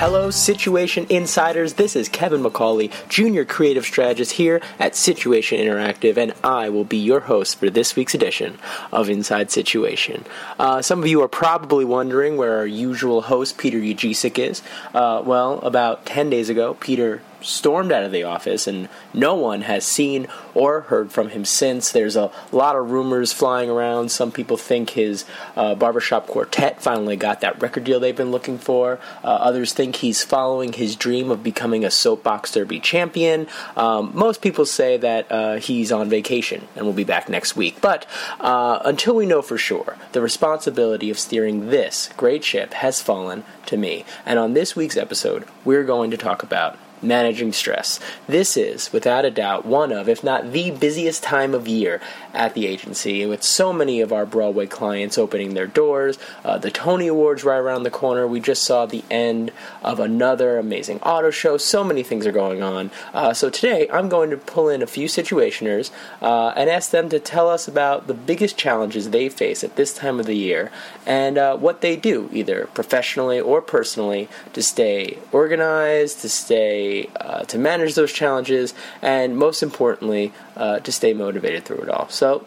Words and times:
Hello, 0.00 0.30
Situation 0.30 1.06
Insiders. 1.10 1.74
This 1.74 1.94
is 1.94 2.08
Kevin 2.08 2.42
McCauley, 2.42 2.90
Junior 3.10 3.44
Creative 3.44 3.84
Strategist 3.84 4.32
here 4.32 4.62
at 4.78 4.96
Situation 4.96 5.60
Interactive, 5.60 6.16
and 6.16 6.32
I 6.42 6.70
will 6.70 6.84
be 6.84 6.96
your 6.96 7.20
host 7.20 7.58
for 7.58 7.68
this 7.68 7.94
week's 7.96 8.14
edition 8.14 8.58
of 8.92 9.10
Inside 9.10 9.50
Situation. 9.50 10.24
Uh, 10.58 10.80
some 10.80 11.00
of 11.00 11.06
you 11.06 11.20
are 11.20 11.28
probably 11.28 11.84
wondering 11.84 12.38
where 12.38 12.56
our 12.56 12.66
usual 12.66 13.20
host, 13.20 13.58
Peter 13.58 13.76
Ujicic, 13.76 14.38
is. 14.38 14.62
Uh, 14.94 15.20
well, 15.22 15.58
about 15.58 16.06
10 16.06 16.30
days 16.30 16.48
ago, 16.48 16.78
Peter 16.80 17.20
stormed 17.42 17.92
out 17.92 18.02
of 18.02 18.12
the 18.12 18.24
office, 18.24 18.66
and 18.66 18.88
no 19.12 19.34
one 19.34 19.62
has 19.62 19.84
seen 19.84 20.26
or 20.54 20.82
heard 20.82 21.12
from 21.12 21.30
him 21.30 21.44
since. 21.44 21.90
There's 21.92 22.16
a 22.16 22.30
lot 22.52 22.76
of 22.76 22.90
rumors 22.90 23.32
flying 23.32 23.70
around. 23.70 24.10
Some 24.10 24.32
people 24.32 24.56
think 24.56 24.90
his 24.90 25.24
uh, 25.56 25.74
barbershop 25.74 26.26
quartet 26.26 26.82
finally 26.82 27.16
got 27.16 27.40
that 27.40 27.60
record 27.60 27.84
deal 27.84 28.00
they've 28.00 28.16
been 28.16 28.30
looking 28.30 28.58
for. 28.58 28.98
Uh, 29.22 29.28
others 29.28 29.72
think 29.72 29.96
he's 29.96 30.24
following 30.24 30.72
his 30.72 30.96
dream 30.96 31.30
of 31.30 31.42
becoming 31.42 31.84
a 31.84 31.90
soapbox 31.90 32.52
derby 32.52 32.80
champion. 32.80 33.46
Um, 33.76 34.10
most 34.14 34.42
people 34.42 34.66
say 34.66 34.96
that 34.98 35.30
uh, 35.30 35.56
he's 35.56 35.92
on 35.92 36.08
vacation 36.08 36.68
and 36.76 36.86
will 36.86 36.92
be 36.92 37.04
back 37.04 37.28
next 37.28 37.56
week. 37.56 37.80
But 37.80 38.06
uh, 38.40 38.80
until 38.84 39.14
we 39.14 39.26
know 39.26 39.42
for 39.42 39.58
sure, 39.58 39.96
the 40.12 40.20
responsibility 40.20 41.10
of 41.10 41.18
steering 41.18 41.70
this 41.70 42.10
great 42.16 42.44
ship 42.44 42.74
has 42.74 43.00
fallen 43.00 43.44
to 43.66 43.76
me. 43.76 44.04
And 44.26 44.38
on 44.38 44.54
this 44.54 44.76
week's 44.76 44.96
episode, 44.96 45.46
we're 45.64 45.84
going 45.84 46.10
to 46.10 46.16
talk 46.16 46.42
about 46.42 46.78
managing 47.02 47.52
stress. 47.52 48.00
This 48.26 48.56
is, 48.56 48.92
without 48.92 49.24
a 49.24 49.30
doubt, 49.30 49.66
one 49.66 49.92
of, 49.92 50.08
if 50.08 50.22
not 50.22 50.52
the 50.52 50.70
busiest 50.70 51.22
time 51.22 51.54
of 51.54 51.68
year 51.68 52.00
at 52.32 52.54
the 52.54 52.66
agency, 52.66 53.26
with 53.26 53.42
so 53.42 53.72
many 53.72 54.00
of 54.00 54.12
our 54.12 54.26
Broadway 54.26 54.66
clients 54.66 55.18
opening 55.18 55.54
their 55.54 55.66
doors. 55.66 56.18
Uh, 56.44 56.58
the 56.58 56.70
Tony 56.70 57.06
Awards 57.06 57.44
right 57.44 57.58
around 57.58 57.82
the 57.82 57.90
corner. 57.90 58.26
We 58.26 58.40
just 58.40 58.62
saw 58.62 58.86
the 58.86 59.04
end 59.10 59.52
of 59.82 60.00
another 60.00 60.58
amazing 60.58 61.00
auto 61.00 61.30
show. 61.30 61.56
So 61.56 61.82
many 61.84 62.02
things 62.02 62.26
are 62.26 62.32
going 62.32 62.62
on. 62.62 62.90
Uh, 63.12 63.32
so 63.32 63.50
today, 63.50 63.88
I'm 63.92 64.08
going 64.08 64.30
to 64.30 64.36
pull 64.36 64.68
in 64.68 64.82
a 64.82 64.86
few 64.86 65.06
situationers 65.08 65.90
uh, 66.22 66.52
and 66.56 66.70
ask 66.70 66.90
them 66.90 67.08
to 67.08 67.18
tell 67.18 67.48
us 67.48 67.66
about 67.66 68.06
the 68.06 68.14
biggest 68.14 68.56
challenges 68.56 69.10
they 69.10 69.28
face 69.28 69.64
at 69.64 69.76
this 69.76 69.94
time 69.94 70.20
of 70.20 70.26
the 70.26 70.36
year 70.36 70.70
and 71.06 71.38
uh, 71.38 71.56
what 71.56 71.80
they 71.80 71.96
do, 71.96 72.28
either 72.32 72.66
professionally 72.74 73.40
or 73.40 73.60
personally, 73.60 74.28
to 74.52 74.62
stay 74.62 75.18
organized, 75.32 76.20
to 76.20 76.28
stay 76.28 76.89
uh, 77.16 77.44
to 77.44 77.58
manage 77.58 77.94
those 77.94 78.12
challenges, 78.12 78.74
and 79.02 79.36
most 79.36 79.62
importantly, 79.62 80.32
uh, 80.56 80.80
to 80.80 80.92
stay 80.92 81.12
motivated 81.12 81.64
through 81.64 81.82
it 81.82 81.88
all. 81.88 82.08
So, 82.08 82.46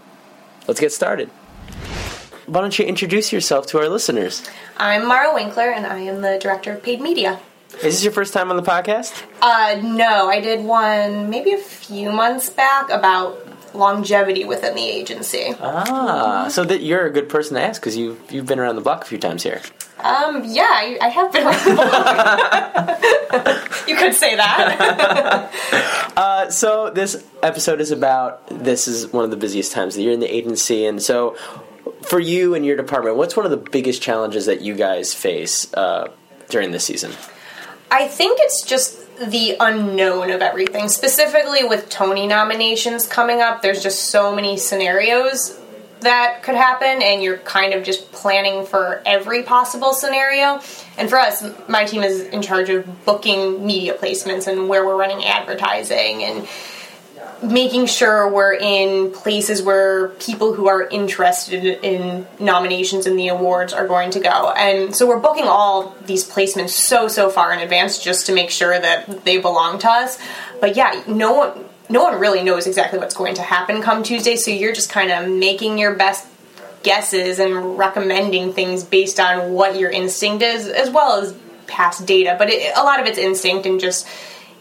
let's 0.67 0.79
get 0.79 0.91
started. 0.91 1.29
Why 2.45 2.59
don't 2.61 2.77
you 2.77 2.85
introduce 2.85 3.31
yourself 3.31 3.67
to 3.67 3.77
our 3.79 3.87
listeners? 3.87 4.43
I'm 4.77 5.07
Mara 5.07 5.33
Winkler, 5.33 5.71
and 5.71 5.85
I 5.85 5.99
am 5.99 6.21
the 6.21 6.37
director 6.41 6.73
of 6.73 6.83
paid 6.83 6.99
media. 6.99 7.39
Is 7.75 7.95
this 7.95 8.03
your 8.03 8.13
first 8.13 8.33
time 8.33 8.51
on 8.51 8.57
the 8.57 8.63
podcast? 8.63 9.23
Uh, 9.41 9.79
no, 9.81 10.29
I 10.29 10.39
did 10.41 10.63
one 10.63 11.29
maybe 11.29 11.53
a 11.53 11.57
few 11.57 12.11
months 12.11 12.49
back 12.49 12.89
about 12.89 13.39
longevity 13.73 14.45
within 14.45 14.75
the 14.75 14.83
agency. 14.83 15.55
Ah, 15.59 16.47
so 16.49 16.63
that 16.63 16.81
you're 16.81 17.05
a 17.05 17.09
good 17.09 17.29
person 17.29 17.55
to 17.55 17.61
ask 17.61 17.81
because 17.81 17.97
you 17.97 18.19
you've 18.29 18.45
been 18.45 18.59
around 18.59 18.75
the 18.75 18.81
block 18.81 19.03
a 19.03 19.05
few 19.05 19.17
times 19.17 19.43
here. 19.43 19.61
Um, 19.99 20.43
yeah, 20.45 20.69
I, 20.69 20.97
I 21.01 21.07
have 21.07 21.31
been 21.31 21.47
around 21.47 21.65
the 21.65 21.75
block. 21.75 22.73
could 24.03 24.15
say 24.15 24.35
that. 24.35 25.51
Uh, 26.15 26.47
so 26.51 26.91
this 26.91 27.25
episode 27.41 27.81
is 27.81 27.89
about 27.89 28.45
this 28.47 28.87
is 28.87 29.11
one 29.11 29.23
of 29.25 29.31
the 29.31 29.37
busiest 29.37 29.71
times 29.71 29.95
of 29.95 29.97
the 29.97 30.03
year 30.03 30.11
in 30.11 30.19
the 30.19 30.31
agency, 30.31 30.85
and 30.85 31.01
so 31.01 31.35
for 32.03 32.19
you 32.19 32.53
and 32.53 32.63
your 32.63 32.77
department, 32.77 33.17
what's 33.17 33.35
one 33.35 33.45
of 33.45 33.51
the 33.51 33.57
biggest 33.57 33.99
challenges 33.99 34.45
that 34.45 34.61
you 34.61 34.75
guys 34.75 35.15
face 35.15 35.73
uh, 35.73 36.11
during 36.49 36.69
this 36.69 36.85
season? 36.85 37.11
I 37.89 38.07
think 38.07 38.37
it's 38.41 38.61
just 38.61 39.17
the 39.17 39.55
unknown 39.59 40.29
of 40.29 40.41
everything. 40.41 40.87
Specifically 40.87 41.63
with 41.63 41.89
Tony 41.89 42.27
nominations 42.27 43.07
coming 43.07 43.41
up, 43.41 43.63
there's 43.63 43.81
just 43.81 44.11
so 44.11 44.35
many 44.35 44.57
scenarios 44.57 45.59
that 46.03 46.43
could 46.43 46.55
happen, 46.55 47.01
and 47.01 47.21
you're 47.23 47.37
kind 47.37 47.73
of 47.73 47.83
just 47.83 48.11
planning 48.11 48.65
for 48.65 49.01
every 49.05 49.43
possible 49.43 49.93
scenario. 49.93 50.61
And 50.97 51.09
for 51.09 51.17
us, 51.17 51.43
my 51.67 51.85
team 51.85 52.03
is 52.03 52.21
in 52.21 52.41
charge 52.41 52.69
of 52.69 53.05
booking 53.05 53.65
media 53.65 53.95
placements 53.95 54.47
and 54.47 54.69
where 54.69 54.85
we're 54.85 54.97
running 54.97 55.25
advertising 55.25 56.23
and 56.23 56.47
making 57.41 57.85
sure 57.85 58.29
we're 58.29 58.53
in 58.53 59.11
places 59.11 59.61
where 59.61 60.09
people 60.09 60.53
who 60.53 60.67
are 60.67 60.87
interested 60.87 61.65
in 61.83 62.25
nominations 62.39 63.05
and 63.05 63.19
the 63.19 63.27
awards 63.27 63.73
are 63.73 63.87
going 63.87 64.11
to 64.11 64.19
go. 64.19 64.53
And 64.55 64.95
so 64.95 65.07
we're 65.07 65.19
booking 65.19 65.45
all 65.45 65.95
these 66.05 66.29
placements 66.29 66.69
so 66.69 67.07
so 67.07 67.29
far 67.29 67.51
in 67.53 67.59
advance 67.59 68.01
just 68.01 68.27
to 68.27 68.33
make 68.33 68.49
sure 68.49 68.79
that 68.79 69.25
they 69.25 69.37
belong 69.37 69.79
to 69.79 69.89
us. 69.89 70.17
But 70.61 70.75
yeah, 70.75 71.03
no 71.07 71.33
one 71.33 71.65
no 71.93 72.03
one 72.03 72.19
really 72.19 72.43
knows 72.43 72.67
exactly 72.67 72.99
what's 72.99 73.15
going 73.15 73.35
to 73.35 73.41
happen 73.41 73.81
come 73.81 74.03
Tuesday, 74.03 74.35
so 74.35 74.51
you're 74.51 74.73
just 74.73 74.89
kind 74.89 75.11
of 75.11 75.29
making 75.29 75.77
your 75.77 75.95
best 75.95 76.27
guesses 76.83 77.39
and 77.39 77.77
recommending 77.77 78.51
things 78.51 78.83
based 78.83 79.19
on 79.19 79.53
what 79.53 79.79
your 79.79 79.89
instinct 79.89 80.43
is 80.43 80.67
as 80.67 80.89
well 80.89 81.21
as 81.21 81.33
past 81.67 82.05
data. 82.05 82.35
But 82.37 82.49
it, 82.49 82.75
a 82.75 82.83
lot 82.83 82.99
of 82.99 83.05
it's 83.05 83.17
instinct 83.17 83.65
and 83.65 83.79
just 83.79 84.05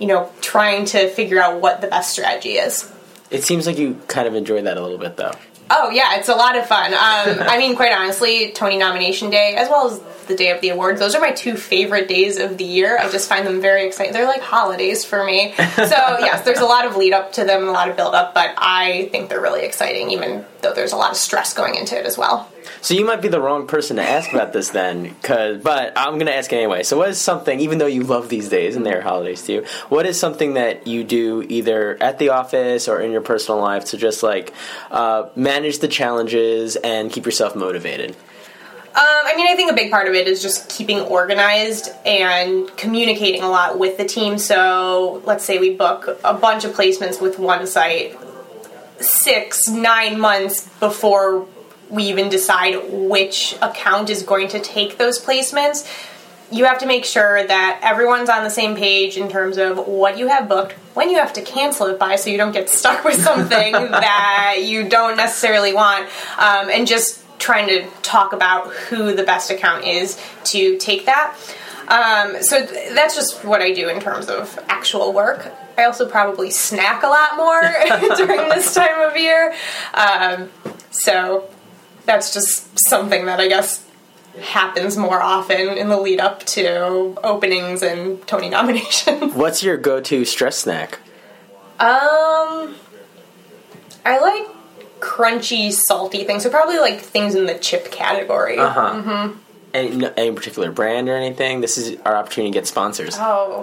you 0.02 0.08
know, 0.08 0.28
trying 0.40 0.84
to 0.84 1.08
figure 1.08 1.40
out 1.40 1.60
what 1.60 1.80
the 1.80 1.86
best 1.86 2.10
strategy 2.10 2.54
is. 2.54 2.90
It 3.30 3.44
seems 3.44 3.68
like 3.68 3.78
you 3.78 4.00
kind 4.08 4.26
of 4.26 4.34
enjoy 4.34 4.62
that 4.62 4.76
a 4.76 4.82
little 4.82 4.98
bit, 4.98 5.16
though. 5.16 5.30
Oh 5.74 5.90
yeah, 5.90 6.16
it's 6.16 6.28
a 6.28 6.34
lot 6.34 6.56
of 6.56 6.66
fun. 6.66 6.92
Um, 6.92 6.98
I 7.48 7.56
mean, 7.58 7.76
quite 7.76 7.92
honestly, 7.92 8.52
Tony 8.52 8.76
nomination 8.76 9.30
day 9.30 9.54
as 9.56 9.68
well 9.68 9.90
as 9.90 10.00
the 10.26 10.36
day 10.36 10.50
of 10.50 10.60
the 10.60 10.68
awards. 10.68 11.00
Those 11.00 11.14
are 11.14 11.20
my 11.20 11.32
two 11.32 11.56
favorite 11.56 12.08
days 12.08 12.38
of 12.38 12.58
the 12.58 12.64
year. 12.64 12.98
I 12.98 13.10
just 13.10 13.28
find 13.28 13.46
them 13.46 13.60
very 13.60 13.86
exciting. 13.86 14.12
They're 14.12 14.26
like 14.26 14.42
holidays 14.42 15.04
for 15.04 15.24
me. 15.24 15.54
So 15.82 15.96
yes, 16.20 16.44
there's 16.44 16.60
a 16.60 16.66
lot 16.66 16.86
of 16.86 16.96
lead 16.96 17.12
up 17.12 17.32
to 17.34 17.44
them, 17.44 17.66
a 17.66 17.72
lot 17.72 17.88
of 17.88 17.96
build 17.96 18.14
up, 18.14 18.34
but 18.34 18.54
I 18.56 19.08
think 19.10 19.28
they're 19.28 19.40
really 19.40 19.64
exciting, 19.64 20.10
even 20.10 20.44
though 20.62 20.72
there's 20.72 20.92
a 20.92 20.96
lot 20.96 21.10
of 21.10 21.16
stress 21.16 21.52
going 21.52 21.74
into 21.74 21.98
it 21.98 22.06
as 22.06 22.16
well. 22.16 22.48
So 22.80 22.94
you 22.94 23.04
might 23.04 23.20
be 23.20 23.28
the 23.28 23.40
wrong 23.40 23.66
person 23.66 23.96
to 23.96 24.02
ask 24.02 24.32
about 24.32 24.52
this 24.52 24.70
then, 24.70 25.14
cause, 25.22 25.60
but 25.62 25.92
I'm 25.96 26.14
going 26.14 26.26
to 26.26 26.34
ask 26.34 26.52
anyway. 26.52 26.82
So 26.82 26.96
what 26.96 27.10
is 27.10 27.20
something, 27.20 27.60
even 27.60 27.78
though 27.78 27.86
you 27.86 28.02
love 28.02 28.28
these 28.28 28.48
days 28.48 28.76
and 28.76 28.86
they're 28.86 29.02
holidays 29.02 29.44
too, 29.44 29.64
what 29.88 30.06
is 30.06 30.18
something 30.18 30.54
that 30.54 30.86
you 30.86 31.04
do 31.04 31.44
either 31.48 32.00
at 32.02 32.18
the 32.18 32.30
office 32.30 32.88
or 32.88 33.00
in 33.00 33.12
your 33.12 33.20
personal 33.20 33.60
life 33.60 33.86
to 33.86 33.96
just 33.96 34.22
like 34.22 34.52
uh, 34.90 35.28
manage 35.36 35.78
the 35.78 35.88
challenges 35.88 36.76
and 36.76 37.12
keep 37.12 37.26
yourself 37.26 37.54
motivated? 37.54 38.16
Um, 38.94 39.06
I 39.24 39.34
mean, 39.36 39.46
I 39.48 39.56
think 39.56 39.70
a 39.70 39.74
big 39.74 39.90
part 39.90 40.06
of 40.06 40.12
it 40.14 40.28
is 40.28 40.42
just 40.42 40.68
keeping 40.68 41.00
organized 41.00 41.88
and 42.04 42.68
communicating 42.76 43.42
a 43.42 43.48
lot 43.48 43.78
with 43.78 43.96
the 43.96 44.04
team. 44.04 44.36
So, 44.36 45.22
let's 45.24 45.44
say 45.46 45.58
we 45.58 45.74
book 45.74 46.18
a 46.22 46.34
bunch 46.34 46.64
of 46.64 46.72
placements 46.72 47.18
with 47.18 47.38
one 47.38 47.66
site 47.66 48.18
six, 49.02 49.68
nine 49.68 50.18
months 50.18 50.68
before 50.80 51.46
we 51.90 52.04
even 52.04 52.28
decide 52.28 52.90
which 52.90 53.54
account 53.60 54.08
is 54.08 54.22
going 54.22 54.48
to 54.48 54.60
take 54.60 54.96
those 54.96 55.22
placements. 55.22 55.86
You 56.50 56.64
have 56.64 56.78
to 56.78 56.86
make 56.86 57.04
sure 57.04 57.46
that 57.46 57.80
everyone's 57.82 58.28
on 58.28 58.44
the 58.44 58.50
same 58.50 58.76
page 58.76 59.16
in 59.16 59.28
terms 59.28 59.58
of 59.58 59.86
what 59.86 60.18
you 60.18 60.28
have 60.28 60.48
booked, 60.48 60.72
when 60.94 61.10
you 61.10 61.18
have 61.18 61.32
to 61.34 61.42
cancel 61.42 61.86
it 61.86 61.98
by, 61.98 62.16
so 62.16 62.30
you 62.30 62.36
don't 62.36 62.52
get 62.52 62.68
stuck 62.68 63.04
with 63.04 63.22
something 63.22 63.72
that 63.72 64.58
you 64.62 64.88
don't 64.88 65.16
necessarily 65.16 65.72
want, 65.72 66.04
um, 66.38 66.70
and 66.70 66.86
just 66.86 67.22
trying 67.38 67.68
to 67.68 67.86
talk 68.02 68.32
about 68.32 68.68
who 68.72 69.14
the 69.14 69.22
best 69.22 69.50
account 69.50 69.84
is 69.84 70.20
to 70.44 70.78
take 70.78 71.06
that. 71.06 71.36
Um, 71.88 72.42
so 72.42 72.64
th- 72.64 72.94
that's 72.94 73.14
just 73.14 73.44
what 73.44 73.60
I 73.60 73.72
do 73.72 73.88
in 73.88 74.00
terms 74.00 74.28
of 74.28 74.58
actual 74.68 75.12
work. 75.12 75.52
I 75.76 75.84
also 75.84 76.08
probably 76.08 76.50
snack 76.50 77.02
a 77.02 77.08
lot 77.08 77.36
more 77.36 77.60
during 78.16 78.48
this 78.50 78.74
time 78.74 79.10
of 79.10 79.16
year. 79.16 79.54
Um, 79.94 80.50
so 80.90 81.48
that's 82.04 82.32
just 82.32 82.78
something 82.88 83.26
that 83.26 83.40
I 83.40 83.48
guess 83.48 83.84
happens 84.40 84.96
more 84.96 85.20
often 85.20 85.76
in 85.76 85.88
the 85.88 85.98
lead 85.98 86.20
up 86.20 86.44
to 86.46 87.18
openings 87.22 87.82
and 87.82 88.26
Tony 88.26 88.48
nominations. 88.50 89.34
What's 89.34 89.62
your 89.62 89.76
go 89.76 90.00
to 90.00 90.24
stress 90.24 90.56
snack? 90.58 91.00
Um, 91.78 92.76
I 94.04 94.18
like 94.20 94.46
crunchy, 95.00 95.72
salty 95.72 96.24
things. 96.24 96.44
So 96.44 96.50
probably 96.50 96.78
like 96.78 97.00
things 97.00 97.34
in 97.34 97.46
the 97.46 97.58
chip 97.58 97.90
category. 97.90 98.58
Uh 98.58 98.70
huh. 98.70 98.94
Mm-hmm. 98.94 99.38
Any, 99.74 100.06
any 100.16 100.32
particular 100.34 100.70
brand 100.70 101.08
or 101.08 101.16
anything? 101.16 101.60
This 101.60 101.78
is 101.78 101.98
our 102.04 102.16
opportunity 102.16 102.52
to 102.52 102.58
get 102.58 102.66
sponsors. 102.66 103.16
Oh, 103.18 103.62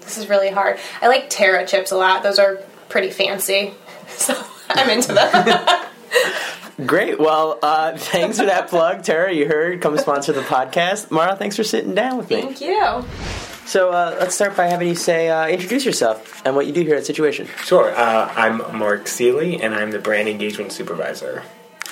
this 0.00 0.16
is 0.16 0.28
really 0.28 0.50
hard. 0.50 0.78
I 1.02 1.08
like 1.08 1.28
Terra 1.28 1.66
chips 1.66 1.92
a 1.92 1.96
lot. 1.96 2.22
Those 2.22 2.38
are 2.38 2.56
pretty 2.88 3.10
fancy, 3.10 3.74
so 4.08 4.34
I'm 4.70 4.88
into 4.88 5.12
them. 5.12 5.86
Great. 6.86 7.18
Well, 7.18 7.58
uh, 7.60 7.96
thanks 7.96 8.38
for 8.38 8.46
that 8.46 8.68
plug, 8.68 9.02
Tara. 9.02 9.32
You 9.32 9.46
heard. 9.46 9.80
Come 9.80 9.98
sponsor 9.98 10.32
the 10.32 10.42
podcast. 10.42 11.10
Mara, 11.10 11.34
thanks 11.34 11.56
for 11.56 11.64
sitting 11.64 11.94
down 11.94 12.16
with 12.16 12.30
me. 12.30 12.40
Thank 12.40 12.60
you. 12.60 13.04
So 13.66 13.90
uh, 13.90 14.16
let's 14.18 14.34
start 14.34 14.56
by 14.56 14.68
having 14.68 14.88
you 14.88 14.94
say, 14.94 15.28
uh, 15.28 15.46
introduce 15.48 15.84
yourself 15.84 16.40
and 16.46 16.56
what 16.56 16.66
you 16.66 16.72
do 16.72 16.82
here 16.82 16.94
at 16.94 17.04
Situation. 17.04 17.48
Sure. 17.64 17.94
Uh, 17.94 18.32
I'm 18.34 18.78
Mark 18.78 19.08
Seely, 19.08 19.60
and 19.60 19.74
I'm 19.74 19.90
the 19.90 19.98
brand 19.98 20.28
engagement 20.28 20.72
supervisor. 20.72 21.42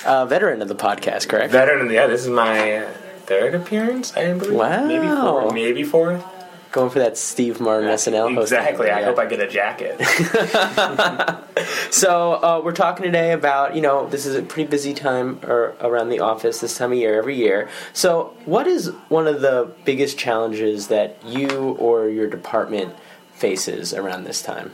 Uh, 0.05 0.25
veteran 0.25 0.61
of 0.61 0.67
the 0.67 0.75
podcast, 0.75 1.27
correct? 1.27 1.51
Veteran, 1.51 1.89
yeah. 1.89 2.07
This 2.07 2.21
is 2.21 2.29
my 2.29 2.87
third 3.25 3.55
appearance, 3.55 4.15
I 4.15 4.33
believe. 4.33 4.53
Wow. 4.53 4.85
Maybe 4.85 5.07
fourth. 5.07 5.53
Maybe 5.53 5.83
fourth. 5.83 6.23
Going 6.71 6.89
for 6.89 6.99
that 6.99 7.17
Steve 7.17 7.59
Martin 7.59 7.89
SNL 7.89 8.33
host. 8.35 8.51
Exactly. 8.51 8.89
I 8.91 8.99
Yeah. 8.99 9.05
hope 9.05 9.17
I 9.19 9.25
get 9.25 9.39
a 9.39 9.47
jacket. 9.47 9.99
So 11.89 12.33
uh, 12.33 12.61
we're 12.63 12.73
talking 12.73 13.03
today 13.03 13.31
about 13.31 13.73
you 13.75 13.81
know 13.81 14.07
this 14.07 14.25
is 14.25 14.35
a 14.35 14.41
pretty 14.43 14.69
busy 14.69 14.93
time 14.93 15.39
or 15.43 15.73
around 15.81 16.09
the 16.09 16.19
office 16.19 16.59
this 16.59 16.77
time 16.77 16.91
of 16.91 16.97
year 16.97 17.17
every 17.17 17.35
year. 17.35 17.69
So 17.93 18.35
what 18.45 18.67
is 18.67 18.87
one 19.09 19.25
of 19.25 19.41
the 19.41 19.71
biggest 19.85 20.17
challenges 20.17 20.87
that 20.87 21.17
you 21.25 21.47
or 21.79 22.09
your 22.09 22.27
department 22.27 22.93
faces 23.33 23.93
around 23.93 24.25
this 24.25 24.41
time? 24.41 24.73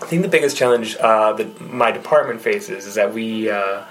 I 0.00 0.06
think 0.06 0.22
the 0.22 0.28
biggest 0.28 0.56
challenge 0.56 0.96
uh, 0.96 1.32
that 1.34 1.60
my 1.60 1.90
department 1.90 2.40
faces 2.40 2.86
is 2.86 2.94
that 2.94 3.12
we 3.12 3.50
uh, 3.50 3.82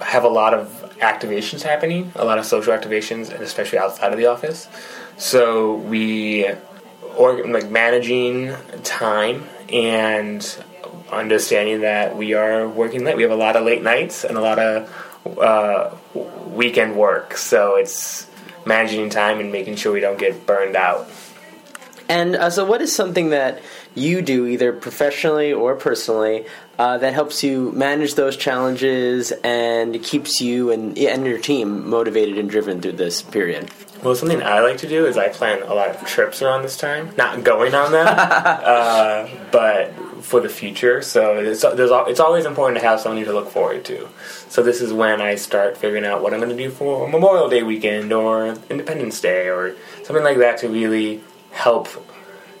have 0.00 0.24
a 0.24 0.28
lot 0.28 0.54
of 0.54 0.94
activations 1.00 1.62
happening, 1.62 2.12
a 2.14 2.24
lot 2.24 2.38
of 2.38 2.46
social 2.46 2.72
activations, 2.72 3.32
and 3.32 3.42
especially 3.42 3.78
outside 3.78 4.12
of 4.12 4.18
the 4.18 4.26
office. 4.26 4.68
So 5.16 5.74
we, 5.74 6.46
or 7.16 7.46
like 7.46 7.70
managing 7.70 8.54
time 8.82 9.44
and 9.72 10.64
understanding 11.10 11.80
that 11.80 12.16
we 12.16 12.34
are 12.34 12.68
working 12.68 13.04
late. 13.04 13.16
We 13.16 13.22
have 13.22 13.32
a 13.32 13.36
lot 13.36 13.56
of 13.56 13.64
late 13.64 13.82
nights 13.82 14.24
and 14.24 14.36
a 14.36 14.40
lot 14.40 14.58
of 14.58 15.38
uh, 15.38 15.94
weekend 16.46 16.96
work. 16.96 17.36
So 17.36 17.76
it's 17.76 18.26
managing 18.64 19.10
time 19.10 19.40
and 19.40 19.52
making 19.52 19.76
sure 19.76 19.92
we 19.92 20.00
don't 20.00 20.18
get 20.18 20.46
burned 20.46 20.76
out. 20.76 21.08
And 22.08 22.36
uh, 22.36 22.50
so, 22.50 22.64
what 22.64 22.80
is 22.82 22.94
something 22.94 23.30
that 23.30 23.60
you 23.96 24.22
do, 24.22 24.46
either 24.46 24.72
professionally 24.72 25.52
or 25.52 25.74
personally, 25.74 26.46
uh, 26.78 26.98
that 26.98 27.14
helps 27.14 27.42
you 27.42 27.72
manage 27.72 28.14
those 28.14 28.36
challenges 28.36 29.32
and 29.32 30.02
keeps 30.02 30.40
you 30.40 30.70
and, 30.70 30.96
and 30.98 31.26
your 31.26 31.38
team 31.38 31.88
motivated 31.88 32.38
and 32.38 32.50
driven 32.50 32.80
through 32.80 32.92
this 32.92 33.22
period? 33.22 33.70
Well, 34.02 34.14
something 34.14 34.42
I 34.42 34.60
like 34.60 34.78
to 34.78 34.88
do 34.88 35.06
is 35.06 35.16
I 35.16 35.28
plan 35.28 35.62
a 35.62 35.74
lot 35.74 35.88
of 35.88 36.06
trips 36.06 36.42
around 36.42 36.62
this 36.62 36.76
time. 36.76 37.10
Not 37.16 37.42
going 37.42 37.74
on 37.74 37.92
them, 37.92 38.06
uh, 38.08 39.28
but 39.50 39.94
for 40.22 40.40
the 40.40 40.48
future. 40.48 41.00
So 41.02 41.38
it's, 41.38 41.62
there's, 41.62 41.90
it's 42.08 42.20
always 42.20 42.44
important 42.44 42.80
to 42.80 42.86
have 42.86 43.00
something 43.00 43.24
to 43.24 43.32
look 43.32 43.50
forward 43.50 43.84
to. 43.86 44.08
So 44.48 44.62
this 44.62 44.82
is 44.82 44.92
when 44.92 45.20
I 45.20 45.36
start 45.36 45.78
figuring 45.78 46.04
out 46.04 46.22
what 46.22 46.34
I'm 46.34 46.40
going 46.40 46.54
to 46.54 46.62
do 46.62 46.70
for 46.70 47.08
Memorial 47.08 47.48
Day 47.48 47.62
weekend 47.62 48.12
or 48.12 48.56
Independence 48.68 49.20
Day 49.20 49.48
or 49.48 49.74
something 50.04 50.24
like 50.24 50.38
that 50.38 50.58
to 50.58 50.68
really 50.68 51.22
help 51.52 51.88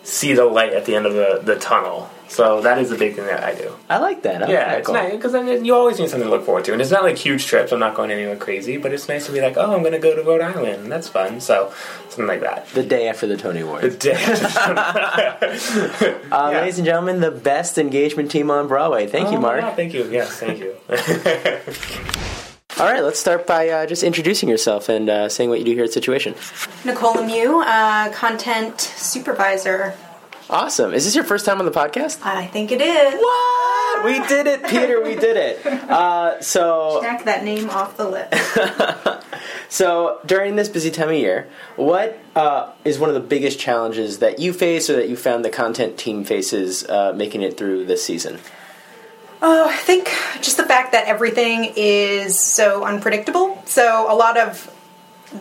see 0.06 0.34
the 0.34 0.44
light 0.44 0.72
at 0.72 0.84
the 0.84 0.94
end 0.94 1.04
of 1.06 1.14
the, 1.14 1.40
the 1.42 1.56
tunnel. 1.58 2.08
So 2.28 2.60
that 2.62 2.78
is 2.78 2.90
the 2.90 2.96
big 2.96 3.14
thing 3.14 3.26
that 3.26 3.42
I 3.44 3.54
do. 3.54 3.72
I 3.88 3.98
like 3.98 4.22
that. 4.22 4.36
I 4.36 4.40
like 4.46 4.50
Yeah, 4.50 4.68
that 4.70 4.78
it's 4.78 4.86
goal. 4.88 4.96
nice 4.96 5.12
because 5.12 5.32
then 5.32 5.64
you 5.64 5.74
always 5.74 5.98
need 5.98 6.10
something 6.10 6.28
to 6.28 6.34
look 6.34 6.44
forward 6.44 6.64
to, 6.66 6.72
and 6.72 6.82
it's 6.82 6.90
not 6.90 7.04
like 7.04 7.16
huge 7.16 7.46
trips. 7.46 7.70
I'm 7.72 7.78
not 7.78 7.94
going 7.94 8.10
anywhere 8.10 8.36
crazy, 8.36 8.76
but 8.78 8.92
it's 8.92 9.08
nice 9.08 9.26
to 9.26 9.32
be 9.32 9.40
like, 9.40 9.56
oh, 9.56 9.74
I'm 9.74 9.80
going 9.82 9.92
to 9.92 9.98
go 10.00 10.14
to 10.16 10.22
Rhode 10.22 10.40
Island, 10.42 10.90
that's 10.90 11.08
fun. 11.08 11.40
So 11.40 11.72
something 12.08 12.26
like 12.26 12.40
that. 12.40 12.66
The 12.70 12.82
day 12.82 13.08
after 13.08 13.26
the 13.28 13.36
Tony 13.36 13.60
Awards. 13.60 13.96
The 13.96 14.10
day. 14.10 14.16
Uh, 16.32 16.50
Yeah. 16.52 16.60
Ladies 16.60 16.78
and 16.78 16.84
gentlemen, 16.86 17.20
the 17.20 17.30
best 17.30 17.78
engagement 17.78 18.30
team 18.30 18.50
on 18.50 18.66
Broadway. 18.68 19.06
Thank 19.06 19.30
you, 19.30 19.38
Oh, 19.38 19.40
Mark. 19.40 19.60
yeah, 19.60 19.74
thank 19.74 19.94
you. 19.94 20.04
Yes, 20.10 20.30
thank 20.38 20.58
you. 20.58 20.74
All 22.78 22.84
right, 22.84 23.02
let's 23.02 23.18
start 23.18 23.46
by 23.46 23.70
uh, 23.70 23.86
just 23.86 24.02
introducing 24.02 24.50
yourself 24.50 24.90
and 24.90 25.08
uh, 25.08 25.30
saying 25.30 25.48
what 25.48 25.58
you 25.58 25.64
do 25.64 25.72
here 25.72 25.84
at 25.84 25.94
Situation. 25.94 26.34
Nicole 26.84 27.14
Lemieux, 27.14 27.64
uh, 27.64 28.12
content 28.12 28.78
supervisor. 28.78 29.94
Awesome. 30.50 30.92
Is 30.92 31.06
this 31.06 31.14
your 31.14 31.24
first 31.24 31.46
time 31.46 31.58
on 31.58 31.64
the 31.64 31.70
podcast? 31.70 32.20
I 32.22 32.46
think 32.46 32.72
it 32.72 32.82
is. 32.82 33.14
What? 33.14 34.04
We 34.04 34.28
did 34.28 34.46
it, 34.46 34.62
Peter. 34.66 35.02
We 35.02 35.14
did 35.14 35.38
it. 35.38 35.64
Uh, 35.66 36.38
so, 36.42 37.00
Check 37.02 37.24
that 37.24 37.44
name 37.44 37.70
off 37.70 37.96
the 37.96 38.10
list. 38.10 39.24
so 39.70 40.20
during 40.26 40.56
this 40.56 40.68
busy 40.68 40.90
time 40.90 41.08
of 41.08 41.14
year, 41.14 41.48
what 41.76 42.18
uh, 42.34 42.72
is 42.84 42.98
one 42.98 43.08
of 43.08 43.14
the 43.14 43.26
biggest 43.26 43.58
challenges 43.58 44.18
that 44.18 44.38
you 44.38 44.52
face, 44.52 44.90
or 44.90 44.96
that 44.96 45.08
you 45.08 45.16
found 45.16 45.46
the 45.46 45.50
content 45.50 45.96
team 45.96 46.24
faces 46.24 46.84
uh, 46.90 47.14
making 47.16 47.40
it 47.40 47.56
through 47.56 47.86
this 47.86 48.04
season? 48.04 48.38
Oh, 49.42 49.68
I 49.68 49.76
think 49.76 50.10
just 50.40 50.56
the 50.56 50.64
fact 50.64 50.92
that 50.92 51.06
everything 51.06 51.72
is 51.76 52.40
so 52.40 52.84
unpredictable. 52.84 53.62
So 53.66 54.10
a 54.10 54.14
lot 54.14 54.38
of 54.38 54.72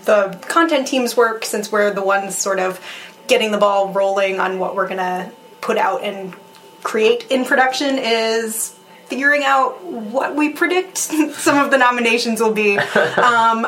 the 0.05 0.37
content 0.47 0.87
team's 0.87 1.15
work, 1.15 1.45
since 1.45 1.71
we're 1.71 1.93
the 1.93 2.03
ones 2.03 2.37
sort 2.37 2.59
of 2.59 2.81
getting 3.27 3.51
the 3.51 3.57
ball 3.57 3.91
rolling 3.91 4.39
on 4.39 4.59
what 4.59 4.75
we're 4.75 4.87
gonna 4.87 5.31
put 5.61 5.77
out 5.77 6.03
and 6.03 6.35
create 6.83 7.27
in 7.29 7.45
production, 7.45 7.97
is 7.97 8.77
figuring 9.05 9.43
out 9.43 9.83
what 9.83 10.35
we 10.35 10.49
predict 10.49 10.97
some 10.97 11.57
of 11.57 11.71
the 11.71 11.77
nominations 11.77 12.41
will 12.41 12.53
be. 12.53 12.77
Um, 13.17 13.67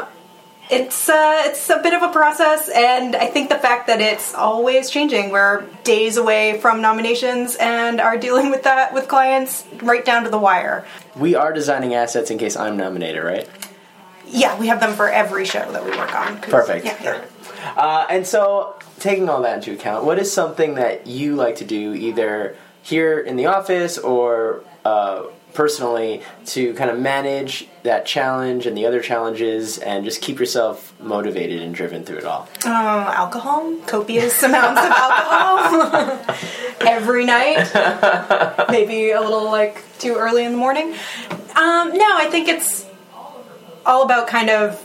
it's 0.69 1.07
uh, 1.07 1.43
it's 1.45 1.69
a 1.69 1.79
bit 1.81 1.93
of 1.93 2.03
a 2.03 2.11
process, 2.11 2.69
and 2.69 3.15
I 3.15 3.27
think 3.27 3.49
the 3.49 3.57
fact 3.57 3.87
that 3.87 4.01
it's 4.01 4.33
always 4.33 4.89
changing. 4.89 5.31
We're 5.31 5.65
days 5.83 6.17
away 6.17 6.59
from 6.59 6.81
nominations 6.81 7.55
and 7.55 8.01
are 8.01 8.17
dealing 8.17 8.49
with 8.51 8.63
that 8.63 8.93
with 8.93 9.07
clients 9.07 9.65
right 9.81 10.03
down 10.03 10.23
to 10.25 10.29
the 10.29 10.39
wire. 10.39 10.85
We 11.15 11.35
are 11.35 11.53
designing 11.53 11.93
assets 11.93 12.31
in 12.31 12.37
case 12.37 12.57
I'm 12.57 12.75
nominated, 12.75 13.23
right? 13.23 13.47
Yeah, 14.27 14.59
we 14.59 14.67
have 14.67 14.81
them 14.81 14.93
for 14.93 15.09
every 15.09 15.45
show 15.45 15.71
that 15.71 15.85
we 15.85 15.91
work 15.91 16.13
on. 16.13 16.39
Perfect. 16.41 16.85
Yeah, 16.85 17.01
yeah. 17.01 17.73
Uh, 17.75 18.05
and 18.09 18.27
so, 18.27 18.75
taking 18.99 19.29
all 19.29 19.41
that 19.43 19.55
into 19.55 19.73
account, 19.73 20.03
what 20.03 20.19
is 20.19 20.31
something 20.31 20.75
that 20.75 21.07
you 21.07 21.35
like 21.35 21.57
to 21.57 21.65
do 21.65 21.93
either 21.93 22.57
here 22.81 23.19
in 23.19 23.37
the 23.37 23.45
office 23.45 23.97
or 23.97 24.63
uh, 24.83 25.23
personally 25.53 26.21
to 26.45 26.73
kind 26.75 26.89
of 26.89 26.99
manage 26.99 27.67
that 27.83 28.05
challenge 28.05 28.65
and 28.65 28.77
the 28.77 28.85
other 28.85 29.01
challenges 29.01 29.77
and 29.79 30.05
just 30.05 30.21
keep 30.21 30.39
yourself 30.39 30.93
motivated 30.99 31.61
and 31.61 31.73
driven 31.73 32.03
through 32.03 32.17
it 32.17 32.25
all? 32.25 32.47
Um, 32.65 32.71
alcohol, 32.71 33.75
copious 33.87 34.43
amounts 34.43 34.81
of 34.81 34.91
alcohol 34.91 36.35
every 36.81 37.25
night. 37.25 37.69
Maybe 38.69 39.11
a 39.11 39.21
little 39.21 39.45
like 39.45 39.83
too 39.99 40.15
early 40.15 40.43
in 40.43 40.51
the 40.51 40.57
morning. 40.57 40.93
Um, 41.55 41.93
no, 41.93 42.17
I 42.17 42.27
think 42.29 42.47
it's 42.47 42.85
all 43.85 44.03
about 44.03 44.27
kind 44.27 44.49
of 44.49 44.83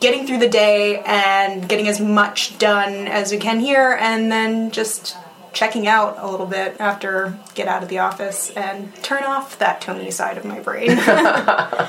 getting 0.00 0.26
through 0.26 0.38
the 0.38 0.48
day 0.48 1.02
and 1.04 1.68
getting 1.68 1.86
as 1.86 2.00
much 2.00 2.56
done 2.58 3.06
as 3.06 3.30
we 3.30 3.36
can 3.36 3.60
here, 3.60 3.98
and 4.00 4.32
then 4.32 4.70
just 4.70 5.16
checking 5.52 5.86
out 5.86 6.16
a 6.18 6.30
little 6.30 6.46
bit 6.46 6.76
after 6.80 7.38
get 7.54 7.68
out 7.68 7.82
of 7.82 7.88
the 7.88 7.98
office 7.98 8.50
and 8.50 8.94
turn 9.02 9.24
off 9.24 9.58
that 9.58 9.80
Tony 9.80 10.10
side 10.10 10.36
of 10.38 10.44
my 10.44 10.60
brain. 10.60 10.96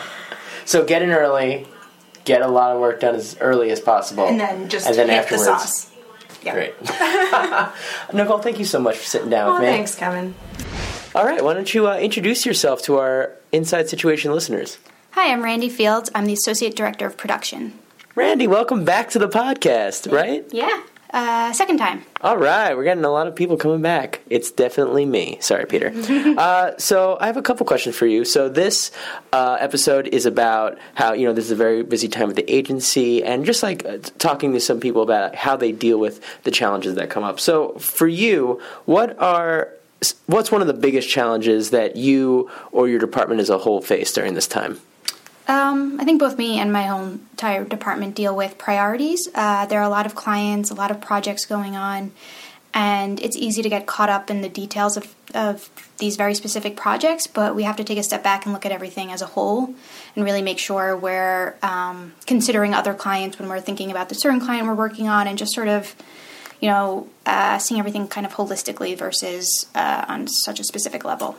So, 0.63 0.85
get 0.85 1.01
in 1.01 1.09
early, 1.09 1.65
get 2.23 2.43
a 2.43 2.47
lot 2.47 2.71
of 2.71 2.79
work 2.79 2.99
done 2.99 3.15
as 3.15 3.35
early 3.41 3.71
as 3.71 3.79
possible, 3.79 4.27
and 4.27 4.39
then 4.39 4.69
just 4.69 4.85
and 4.87 4.95
then 4.95 5.09
hit 5.09 5.17
afterwards. 5.17 5.45
the 5.45 5.57
sauce. 5.57 5.91
Yeah. 6.43 6.53
Great. 6.53 6.75
Nicole, 8.13 8.37
thank 8.39 8.59
you 8.59 8.65
so 8.65 8.79
much 8.79 8.97
for 8.97 9.03
sitting 9.05 9.29
down 9.31 9.49
Oh, 9.49 9.53
with 9.53 9.61
me. 9.63 9.67
thanks, 9.69 9.95
Kevin. 9.95 10.35
All 11.15 11.25
right, 11.25 11.43
why 11.43 11.55
don't 11.55 11.73
you 11.73 11.87
uh, 11.87 11.97
introduce 11.97 12.45
yourself 12.45 12.83
to 12.83 12.97
our 12.99 13.31
Inside 13.51 13.89
Situation 13.89 14.31
listeners? 14.31 14.77
Hi, 15.11 15.33
I'm 15.33 15.43
Randy 15.43 15.67
Fields. 15.67 16.11
I'm 16.13 16.25
the 16.25 16.33
Associate 16.33 16.75
Director 16.75 17.07
of 17.07 17.17
Production. 17.17 17.73
Randy, 18.13 18.45
welcome 18.47 18.85
back 18.85 19.09
to 19.09 19.19
the 19.19 19.27
podcast, 19.27 20.11
right? 20.11 20.45
Yeah, 20.51 20.83
uh, 21.13 21.51
second 21.53 21.77
time. 21.77 22.03
All 22.21 22.37
right, 22.37 22.75
we're 22.75 22.83
getting 22.83 23.03
a 23.03 23.11
lot 23.11 23.27
of 23.27 23.35
people 23.35 23.57
coming 23.57 23.81
back. 23.81 24.21
It's 24.29 24.51
definitely 24.51 25.05
me. 25.05 25.37
Sorry, 25.41 25.65
Peter. 25.65 25.91
uh, 26.37 26.77
so 26.77 27.17
I 27.19 27.27
have 27.27 27.37
a 27.37 27.41
couple 27.41 27.65
questions 27.65 27.95
for 27.95 28.05
you. 28.05 28.25
So 28.25 28.49
this 28.49 28.91
uh, 29.33 29.57
episode 29.59 30.07
is 30.07 30.25
about 30.25 30.77
how 30.95 31.13
you 31.13 31.25
know 31.25 31.33
this 31.33 31.45
is 31.45 31.51
a 31.51 31.55
very 31.55 31.83
busy 31.83 32.07
time 32.07 32.29
at 32.29 32.35
the 32.35 32.49
agency, 32.51 33.23
and 33.23 33.45
just 33.45 33.63
like 33.63 33.85
uh, 33.85 33.97
talking 34.19 34.53
to 34.53 34.59
some 34.59 34.79
people 34.79 35.01
about 35.01 35.35
how 35.35 35.55
they 35.55 35.71
deal 35.71 35.99
with 35.99 36.21
the 36.43 36.51
challenges 36.51 36.95
that 36.95 37.09
come 37.09 37.23
up. 37.23 37.39
So 37.39 37.73
for 37.79 38.07
you, 38.07 38.61
what 38.85 39.17
are 39.19 39.69
what's 40.25 40.51
one 40.51 40.61
of 40.61 40.67
the 40.67 40.73
biggest 40.73 41.09
challenges 41.09 41.71
that 41.71 41.95
you 41.95 42.49
or 42.71 42.87
your 42.87 42.99
department 42.99 43.41
as 43.41 43.49
a 43.49 43.57
whole 43.57 43.81
face 43.81 44.13
during 44.13 44.33
this 44.33 44.47
time? 44.47 44.79
Um, 45.51 45.99
I 45.99 46.05
think 46.05 46.21
both 46.21 46.37
me 46.37 46.59
and 46.59 46.71
my 46.71 46.83
whole 46.83 47.03
entire 47.03 47.65
department 47.65 48.15
deal 48.15 48.33
with 48.33 48.57
priorities. 48.57 49.27
Uh, 49.35 49.65
there 49.65 49.81
are 49.81 49.83
a 49.83 49.89
lot 49.89 50.05
of 50.05 50.15
clients, 50.15 50.71
a 50.71 50.73
lot 50.73 50.91
of 50.91 51.01
projects 51.01 51.45
going 51.45 51.75
on, 51.75 52.13
and 52.73 53.19
it's 53.19 53.35
easy 53.35 53.61
to 53.61 53.67
get 53.67 53.85
caught 53.85 54.07
up 54.07 54.29
in 54.29 54.39
the 54.39 54.47
details 54.47 54.95
of, 54.95 55.13
of 55.35 55.69
these 55.97 56.15
very 56.15 56.35
specific 56.35 56.77
projects, 56.77 57.27
but 57.27 57.53
we 57.53 57.63
have 57.63 57.75
to 57.75 57.83
take 57.83 57.97
a 57.97 58.03
step 58.03 58.23
back 58.23 58.45
and 58.45 58.53
look 58.53 58.65
at 58.65 58.71
everything 58.71 59.11
as 59.11 59.21
a 59.21 59.25
whole 59.25 59.75
and 60.15 60.23
really 60.23 60.41
make 60.41 60.57
sure 60.57 60.95
we're 60.95 61.55
um, 61.61 62.13
considering 62.25 62.73
other 62.73 62.93
clients 62.93 63.37
when 63.37 63.49
we're 63.49 63.59
thinking 63.59 63.91
about 63.91 64.07
the 64.07 64.15
certain 64.15 64.39
client 64.39 64.65
we're 64.65 64.73
working 64.73 65.09
on 65.09 65.27
and 65.27 65.37
just 65.37 65.53
sort 65.53 65.67
of 65.67 65.93
you 66.61 66.69
know, 66.69 67.07
uh, 67.25 67.57
seeing 67.57 67.79
everything 67.79 68.07
kind 68.07 68.25
of 68.25 68.33
holistically 68.33 68.95
versus 68.95 69.65
uh, 69.73 70.05
on 70.07 70.27
such 70.27 70.59
a 70.59 70.63
specific 70.63 71.03
level. 71.03 71.35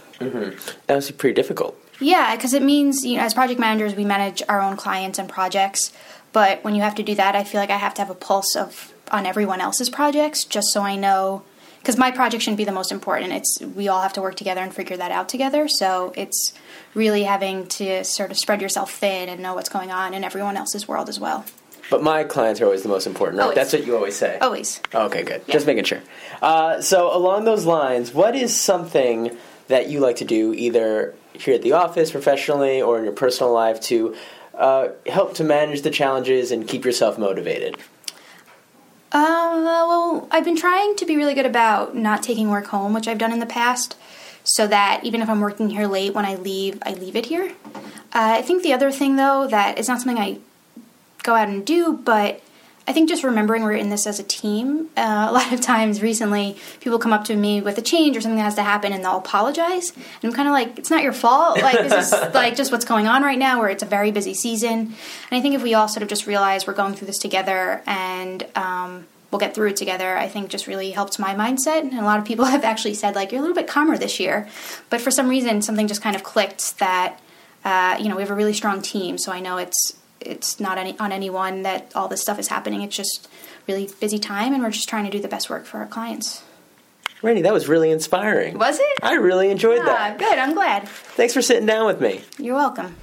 That 0.89 0.97
was 0.97 1.11
pretty 1.13 1.35
difficult. 1.35 1.79
Yeah, 2.03 2.35
because 2.35 2.53
it 2.53 2.63
means 2.63 3.05
you 3.05 3.17
know, 3.17 3.23
as 3.23 3.35
project 3.35 3.61
managers, 3.61 3.95
we 3.95 4.05
manage 4.05 4.43
our 4.49 4.61
own 4.61 4.77
clients 4.77 5.19
and 5.19 5.29
projects. 5.29 5.93
But 6.33 6.65
when 6.65 6.75
you 6.75 6.83
have 6.83 6.95
to 6.97 7.03
do 7.03 7.15
that, 7.15 7.37
I 7.37 7.45
feel 7.45 7.61
like 7.61 7.71
I 7.71 7.77
have 7.77 7.95
to 7.95 8.03
have 8.03 8.11
a 8.11 8.15
pulse 8.15 8.57
of 8.57 8.93
on 9.11 9.27
everyone 9.27 9.61
else's 9.61 9.91
projects, 9.91 10.45
just 10.45 10.69
so 10.73 10.83
I 10.83 10.97
know. 10.97 11.43
Because 11.79 11.99
my 11.99 12.13
project 12.13 12.45
shouldn't 12.45 12.59
be 12.59 12.65
the 12.65 12.73
most 12.73 12.93
important. 12.93 13.33
It's 13.33 13.61
we 13.61 13.89
all 13.89 14.03
have 14.03 14.13
to 14.15 14.23
work 14.23 14.37
together 14.37 14.61
and 14.61 14.73
figure 14.73 14.97
that 14.97 15.11
out 15.11 15.29
together. 15.29 15.67
So 15.69 16.13
it's 16.17 16.53
really 16.95 17.25
having 17.25 17.67
to 17.69 18.05
sort 18.05 18.31
of 18.31 18.39
spread 18.39 18.63
yourself 18.63 18.93
thin 18.93 19.29
and 19.29 19.43
know 19.43 19.55
what's 19.55 19.69
going 19.69 19.91
on 19.91 20.15
in 20.15 20.23
everyone 20.23 20.57
else's 20.57 20.87
world 20.87 21.09
as 21.09 21.19
well. 21.19 21.45
But 21.91 22.03
my 22.03 22.25
clients 22.25 22.61
are 22.61 22.65
always 22.65 22.83
the 22.83 22.89
most 22.89 23.07
important, 23.07 23.39
right? 23.39 23.45
Always. 23.45 23.57
That's 23.57 23.73
what 23.73 23.85
you 23.85 23.97
always 23.97 24.17
say. 24.17 24.39
Always. 24.39 24.81
Okay, 24.95 25.25
good. 25.25 25.47
Just 25.49 25.67
making 25.67 25.85
sure. 25.85 26.01
Uh, 26.41 26.81
so, 26.81 27.15
along 27.15 27.45
those 27.45 27.67
lines, 27.67 28.15
what 28.15 28.35
is 28.35 28.59
something 28.59 29.37
that 29.69 29.89
you 29.89 30.01
like 30.01 30.17
to 30.17 30.25
do, 30.25 30.53
either 30.53 31.15
here 31.33 31.55
at 31.55 31.63
the 31.63 31.73
office, 31.73 32.11
professionally, 32.11 32.83
or 32.83 32.99
in 32.99 33.05
your 33.05 33.13
personal 33.13 33.53
life, 33.53 33.81
to 33.83 34.15
uh, 34.55 34.89
help 35.07 35.35
to 35.35 35.45
manage 35.45 35.83
the 35.83 35.91
challenges 35.91 36.51
and 36.51 36.69
keep 36.69 36.85
yourself 36.85 37.19
motivated? 37.19 37.77
Uh, 39.13 39.61
well, 39.63 40.29
I've 40.31 40.45
been 40.45 40.57
trying 40.57 40.97
to 40.97 41.05
be 41.05 41.17
really 41.17 41.35
good 41.35 41.47
about 41.47 41.95
not 41.95 42.23
taking 42.23 42.49
work 42.51 42.67
home, 42.67 42.95
which 42.95 43.07
I've 43.07 43.19
done 43.19 43.33
in 43.33 43.41
the 43.41 43.47
past, 43.47 43.97
so 44.45 44.67
that 44.67 45.01
even 45.05 45.21
if 45.21 45.29
I'm 45.29 45.41
working 45.41 45.71
here 45.71 45.87
late, 45.87 46.15
when 46.15 46.25
I 46.25 46.35
leave, 46.35 46.83
I 46.83 46.95
leave 46.95 47.17
it 47.17 47.27
here. 47.27 47.53
Uh, 48.15 48.39
I 48.39 48.43
think 48.43 48.63
the 48.63 48.73
other 48.73 48.91
thing, 48.91 49.17
though, 49.17 49.47
that 49.47 49.79
is 49.79 49.89
not 49.89 50.01
something 50.01 50.19
I 50.19 50.39
go 51.23 51.35
out 51.35 51.49
and 51.49 51.65
do, 51.65 51.93
but 51.93 52.43
I 52.87 52.93
think 52.93 53.09
just 53.09 53.23
remembering 53.23 53.63
we're 53.63 53.73
in 53.73 53.91
this 53.91 54.07
as 54.07 54.19
a 54.19 54.25
team. 54.25 54.89
Uh, 54.97 55.27
a 55.31 55.33
lot 55.33 55.53
of 55.53 55.61
times 55.61 56.03
recently, 56.03 56.57
people 56.81 56.99
come 56.99 57.13
up 57.13 57.25
to 57.25 57.37
me 57.37 57.61
with 57.61 57.79
a 57.79 57.83
change 57.83 58.17
or 58.17 58.21
something 58.21 58.37
that 58.37 58.45
has 58.45 58.55
to 58.57 58.63
happen, 58.63 58.93
and 58.93 59.05
they'll 59.05 59.19
apologize. 59.19 59.93
And 59.93 60.25
I'm 60.25 60.33
kind 60.33 60.49
of 60.49 60.53
like, 60.53 60.79
it's 60.79 60.91
not 60.91 61.03
your 61.03 61.13
fault. 61.13 61.61
Like 61.61 61.79
this 61.79 62.13
is 62.13 62.13
like 62.35 62.57
just 62.57 62.73
what's 62.73 62.85
going 62.85 63.07
on 63.07 63.23
right 63.23 63.39
now, 63.39 63.61
where 63.61 63.69
it's 63.69 63.83
a 63.83 63.87
very 63.87 64.11
busy 64.11 64.35
season. 64.35 64.79
And 64.79 64.95
I 65.31 65.41
think 65.41 65.55
if 65.55 65.63
we 65.63 65.75
all 65.75 65.89
sort 65.89 66.03
of 66.03 66.09
just 66.09 66.27
realize 66.27 66.67
we're 66.67 66.75
going 66.75 66.95
through 66.95 67.07
this 67.07 67.19
together 67.19 67.83
and 67.87 68.47
um, 68.57 69.07
we'll 69.31 69.39
get 69.39 69.55
through 69.55 69.71
it 69.71 69.77
together, 69.77 70.17
I 70.17 70.29
think 70.29 70.51
just 70.51 70.67
really 70.67 70.91
helps 70.91 71.19
my 71.19 71.35
mindset. 71.35 71.81
And 71.81 71.99
a 71.99 72.03
lot 72.03 72.19
of 72.19 72.25
people 72.25 72.45
have 72.47 72.65
actually 72.65 72.95
said 72.95 73.15
like, 73.15 73.33
you're 73.33 73.41
a 73.41 73.43
little 73.43 73.57
bit 73.57 73.69
calmer 73.69 73.97
this 73.97 74.19
year, 74.19 74.49
but 74.91 75.01
for 75.01 75.11
some 75.11 75.29
reason, 75.29 75.63
something 75.63 75.87
just 75.87 76.03
kind 76.03 76.17
of 76.17 76.23
clicked 76.23 76.79
that. 76.79 77.21
Uh, 77.65 77.97
you 78.01 78.09
know, 78.09 78.17
we 78.17 78.23
have 78.23 78.31
a 78.33 78.35
really 78.35 78.53
strong 78.53 78.83
team, 78.83 79.17
so 79.17 79.31
I 79.31 79.39
know 79.39 79.57
it's 79.57 79.97
it's 80.27 80.59
not 80.61 80.79
any, 80.79 80.99
on 80.99 81.13
anyone 81.13 81.63
that 81.63 81.93
all 81.95 82.09
this 82.09 82.21
stuff 82.23 82.39
is 82.39 82.49
happening. 82.49 82.83
It's 82.83 82.97
just 82.97 83.29
really 83.69 83.89
busy 84.01 84.19
time, 84.19 84.53
and 84.55 84.63
we're 84.63 84.71
just 84.71 84.89
trying 84.89 85.05
to 85.05 85.11
do 85.11 85.21
the 85.21 85.29
best 85.29 85.49
work 85.51 85.65
for 85.67 85.79
our 85.79 85.87
clients. 85.87 86.43
Randy, 87.23 87.43
that 87.43 87.53
was 87.53 87.69
really 87.69 87.91
inspiring. 87.91 88.59
Was 88.59 88.79
it? 88.81 88.99
I 89.03 89.15
really 89.15 89.51
enjoyed 89.51 89.79
Ah, 89.83 89.85
that. 89.85 90.19
good. 90.19 90.39
I'm 90.39 90.55
glad. 90.55 90.89
Thanks 90.89 91.33
for 91.35 91.43
sitting 91.43 91.67
down 91.67 91.87
with 91.87 92.01
me. 92.01 92.21
You're 92.39 92.57
welcome. 92.57 92.97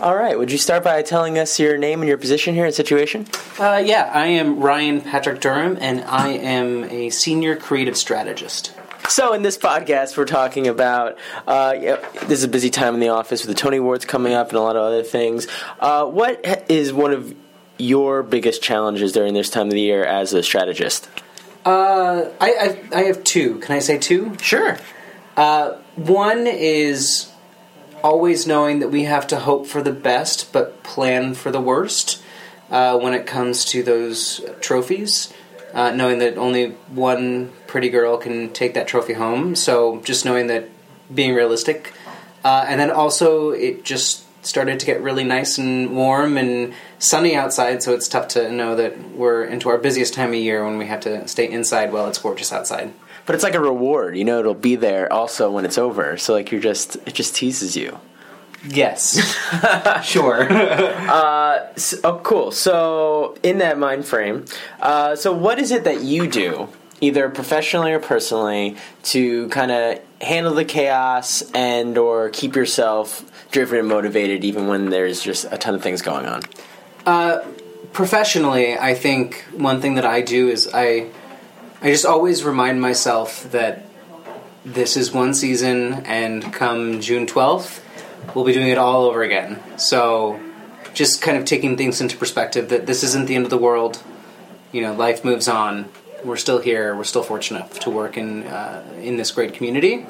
All 0.00 0.14
right, 0.14 0.38
would 0.38 0.52
you 0.52 0.58
start 0.58 0.84
by 0.84 1.02
telling 1.02 1.38
us 1.38 1.58
your 1.58 1.76
name 1.76 2.00
and 2.00 2.08
your 2.08 2.18
position 2.18 2.54
here 2.54 2.64
in 2.64 2.70
Situation? 2.72 3.26
Uh, 3.58 3.82
yeah, 3.84 4.08
I 4.14 4.26
am 4.28 4.60
Ryan 4.60 5.00
Patrick 5.00 5.40
Durham, 5.40 5.76
and 5.80 6.02
I 6.04 6.28
am 6.28 6.84
a 6.84 7.10
senior 7.10 7.56
creative 7.56 7.96
strategist. 7.96 8.72
So, 9.08 9.32
in 9.32 9.40
this 9.42 9.56
podcast, 9.56 10.18
we're 10.18 10.26
talking 10.26 10.68
about 10.68 11.16
uh, 11.46 11.74
yeah, 11.80 11.96
this 12.26 12.38
is 12.38 12.44
a 12.44 12.48
busy 12.48 12.68
time 12.68 12.92
in 12.92 13.00
the 13.00 13.08
office 13.08 13.44
with 13.44 13.56
the 13.56 13.60
Tony 13.60 13.78
Awards 13.78 14.04
coming 14.04 14.34
up 14.34 14.50
and 14.50 14.58
a 14.58 14.60
lot 14.60 14.76
of 14.76 14.82
other 14.82 15.02
things. 15.02 15.46
Uh, 15.80 16.04
what 16.04 16.44
ha- 16.44 16.62
is 16.68 16.92
one 16.92 17.12
of 17.12 17.34
your 17.78 18.22
biggest 18.22 18.62
challenges 18.62 19.12
during 19.12 19.32
this 19.32 19.48
time 19.48 19.68
of 19.68 19.72
the 19.72 19.80
year 19.80 20.04
as 20.04 20.34
a 20.34 20.42
strategist? 20.42 21.08
Uh, 21.64 22.28
I, 22.38 22.78
I 22.92 22.98
I 22.98 23.02
have 23.04 23.24
two. 23.24 23.58
Can 23.60 23.74
I 23.76 23.78
say 23.78 23.96
two? 23.96 24.36
Sure. 24.42 24.76
Uh, 25.38 25.78
one 25.96 26.46
is 26.46 27.32
always 28.04 28.46
knowing 28.46 28.80
that 28.80 28.88
we 28.88 29.04
have 29.04 29.26
to 29.28 29.38
hope 29.38 29.66
for 29.66 29.82
the 29.82 29.92
best, 29.92 30.52
but 30.52 30.82
plan 30.82 31.32
for 31.32 31.50
the 31.50 31.60
worst 31.60 32.22
uh, 32.70 32.98
when 32.98 33.14
it 33.14 33.26
comes 33.26 33.64
to 33.66 33.82
those 33.82 34.44
trophies. 34.60 35.32
Uh, 35.74 35.90
knowing 35.90 36.18
that 36.18 36.38
only 36.38 36.70
one 36.88 37.52
pretty 37.66 37.90
girl 37.90 38.16
can 38.16 38.50
take 38.54 38.72
that 38.72 38.88
trophy 38.88 39.12
home, 39.12 39.54
so 39.54 40.00
just 40.00 40.24
knowing 40.24 40.46
that 40.46 40.66
being 41.14 41.34
realistic, 41.34 41.92
uh, 42.42 42.64
and 42.66 42.80
then 42.80 42.90
also 42.90 43.50
it 43.50 43.84
just 43.84 44.24
started 44.44 44.80
to 44.80 44.86
get 44.86 45.02
really 45.02 45.24
nice 45.24 45.58
and 45.58 45.94
warm 45.94 46.38
and 46.38 46.72
sunny 46.98 47.36
outside, 47.36 47.82
so 47.82 47.92
it's 47.92 48.08
tough 48.08 48.28
to 48.28 48.50
know 48.50 48.74
that 48.76 49.10
we're 49.10 49.44
into 49.44 49.68
our 49.68 49.76
busiest 49.78 50.14
time 50.14 50.30
of 50.30 50.36
year 50.36 50.64
when 50.64 50.78
we 50.78 50.86
have 50.86 51.00
to 51.00 51.28
stay 51.28 51.48
inside 51.48 51.92
while 51.92 52.08
it's 52.08 52.18
gorgeous 52.18 52.52
outside. 52.52 52.92
But 53.26 53.34
it's 53.34 53.44
like 53.44 53.54
a 53.54 53.60
reward, 53.60 54.16
you 54.16 54.24
know. 54.24 54.40
It'll 54.40 54.54
be 54.54 54.76
there 54.76 55.12
also 55.12 55.50
when 55.50 55.66
it's 55.66 55.76
over. 55.76 56.16
So, 56.16 56.32
like, 56.32 56.50
you're 56.50 56.62
just 56.62 56.96
it 57.06 57.12
just 57.12 57.36
teases 57.36 57.76
you. 57.76 57.98
Yes, 58.66 59.18
sure. 60.04 60.42
S 60.50 61.94
oh, 62.02 62.20
cool. 62.22 62.50
So, 62.50 63.36
in 63.42 63.58
that 63.58 63.78
mind 63.78 64.04
frame, 64.04 64.46
uh, 64.80 65.16
so 65.16 65.32
what 65.32 65.58
is 65.58 65.70
it 65.70 65.84
that 65.84 66.00
you 66.00 66.26
do, 66.26 66.68
either 67.00 67.28
professionally 67.28 67.92
or 67.92 68.00
personally, 68.00 68.76
to 69.04 69.48
kind 69.48 69.70
of 69.70 70.00
handle 70.20 70.54
the 70.54 70.64
chaos 70.64 71.42
and 71.52 71.96
or 71.96 72.30
keep 72.30 72.56
yourself 72.56 73.24
driven 73.52 73.78
and 73.78 73.88
motivated, 73.88 74.44
even 74.44 74.66
when 74.66 74.90
there's 74.90 75.22
just 75.22 75.46
a 75.50 75.56
ton 75.56 75.74
of 75.74 75.82
things 75.82 76.02
going 76.02 76.26
on? 76.26 76.42
professionally, 77.92 78.76
I 78.78 78.94
think 78.94 79.44
one 79.52 79.80
thing 79.80 79.94
that 79.94 80.04
I 80.04 80.20
do 80.20 80.48
is 80.48 80.68
I 80.72 81.10
I 81.80 81.90
just 81.90 82.04
always 82.04 82.44
remind 82.44 82.80
myself 82.80 83.50
that 83.52 83.86
this 84.64 84.96
is 84.96 85.12
one 85.12 85.32
season 85.32 86.04
and 86.06 86.52
come 86.52 87.00
June 87.00 87.26
12th, 87.26 87.80
we'll 88.34 88.44
be 88.44 88.52
doing 88.52 88.68
it 88.68 88.78
all 88.78 89.04
over 89.06 89.22
again. 89.22 89.60
So 89.78 90.40
just 90.94 91.22
kind 91.22 91.36
of 91.36 91.44
taking 91.44 91.76
things 91.76 92.00
into 92.00 92.16
perspective 92.16 92.68
that 92.70 92.86
this 92.86 93.02
isn't 93.02 93.26
the 93.26 93.34
end 93.34 93.44
of 93.44 93.50
the 93.50 93.58
world. 93.58 94.02
You 94.72 94.82
know, 94.82 94.94
life 94.94 95.24
moves 95.24 95.48
on. 95.48 95.88
We're 96.24 96.36
still 96.36 96.58
here. 96.58 96.94
We're 96.96 97.04
still 97.04 97.22
fortunate 97.22 97.58
enough 97.60 97.78
to 97.80 97.90
work 97.90 98.16
in 98.16 98.44
uh, 98.44 98.84
in 99.00 99.16
this 99.16 99.30
great 99.30 99.54
community. 99.54 100.06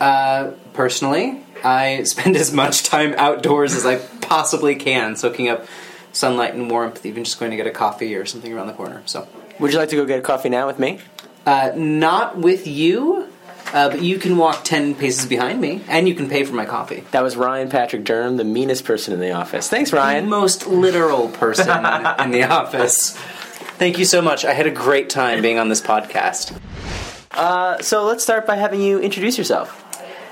Uh, 0.00 0.52
personally, 0.72 1.44
I 1.62 2.02
spend 2.04 2.36
as 2.36 2.52
much 2.52 2.84
time 2.84 3.14
outdoors 3.16 3.74
as 3.74 3.86
I 3.86 3.98
possibly 4.20 4.74
can, 4.76 5.14
soaking 5.16 5.48
up 5.48 5.66
sunlight 6.12 6.54
and 6.54 6.70
warmth, 6.70 7.06
even 7.06 7.24
just 7.24 7.38
going 7.38 7.50
to 7.52 7.56
get 7.56 7.66
a 7.66 7.70
coffee 7.70 8.14
or 8.16 8.26
something 8.26 8.52
around 8.52 8.66
the 8.66 8.72
corner. 8.72 9.02
So, 9.06 9.26
Would 9.60 9.72
you 9.72 9.78
like 9.78 9.88
to 9.90 9.96
go 9.96 10.04
get 10.04 10.18
a 10.18 10.22
coffee 10.22 10.48
now 10.48 10.66
with 10.66 10.78
me? 10.78 10.98
uh, 11.46 11.72
not 11.74 12.36
with 12.38 12.66
you, 12.66 13.31
uh, 13.72 13.88
but 13.88 14.02
you 14.02 14.18
can 14.18 14.36
walk 14.36 14.64
10 14.64 14.94
paces 14.94 15.26
behind 15.26 15.60
me, 15.60 15.82
and 15.88 16.08
you 16.08 16.14
can 16.14 16.28
pay 16.28 16.44
for 16.44 16.54
my 16.54 16.64
coffee. 16.66 17.04
That 17.12 17.22
was 17.22 17.36
Ryan 17.36 17.68
Patrick 17.70 18.04
Durham, 18.04 18.36
the 18.36 18.44
meanest 18.44 18.84
person 18.84 19.14
in 19.14 19.20
the 19.20 19.32
office. 19.32 19.68
Thanks, 19.68 19.90
The 19.90 19.96
Ryan. 19.96 20.28
most 20.28 20.66
literal 20.66 21.28
person 21.28 21.68
in 21.68 22.30
the 22.30 22.44
office. 22.48 23.16
Thank 23.78 23.98
you 23.98 24.04
so 24.04 24.22
much. 24.22 24.44
I 24.44 24.52
had 24.52 24.66
a 24.66 24.70
great 24.70 25.10
time 25.10 25.42
being 25.42 25.58
on 25.58 25.68
this 25.68 25.80
podcast. 25.80 26.56
Uh, 27.32 27.78
so 27.82 28.04
let's 28.04 28.22
start 28.22 28.46
by 28.46 28.56
having 28.56 28.80
you 28.82 28.98
introduce 28.98 29.38
yourself. 29.38 29.78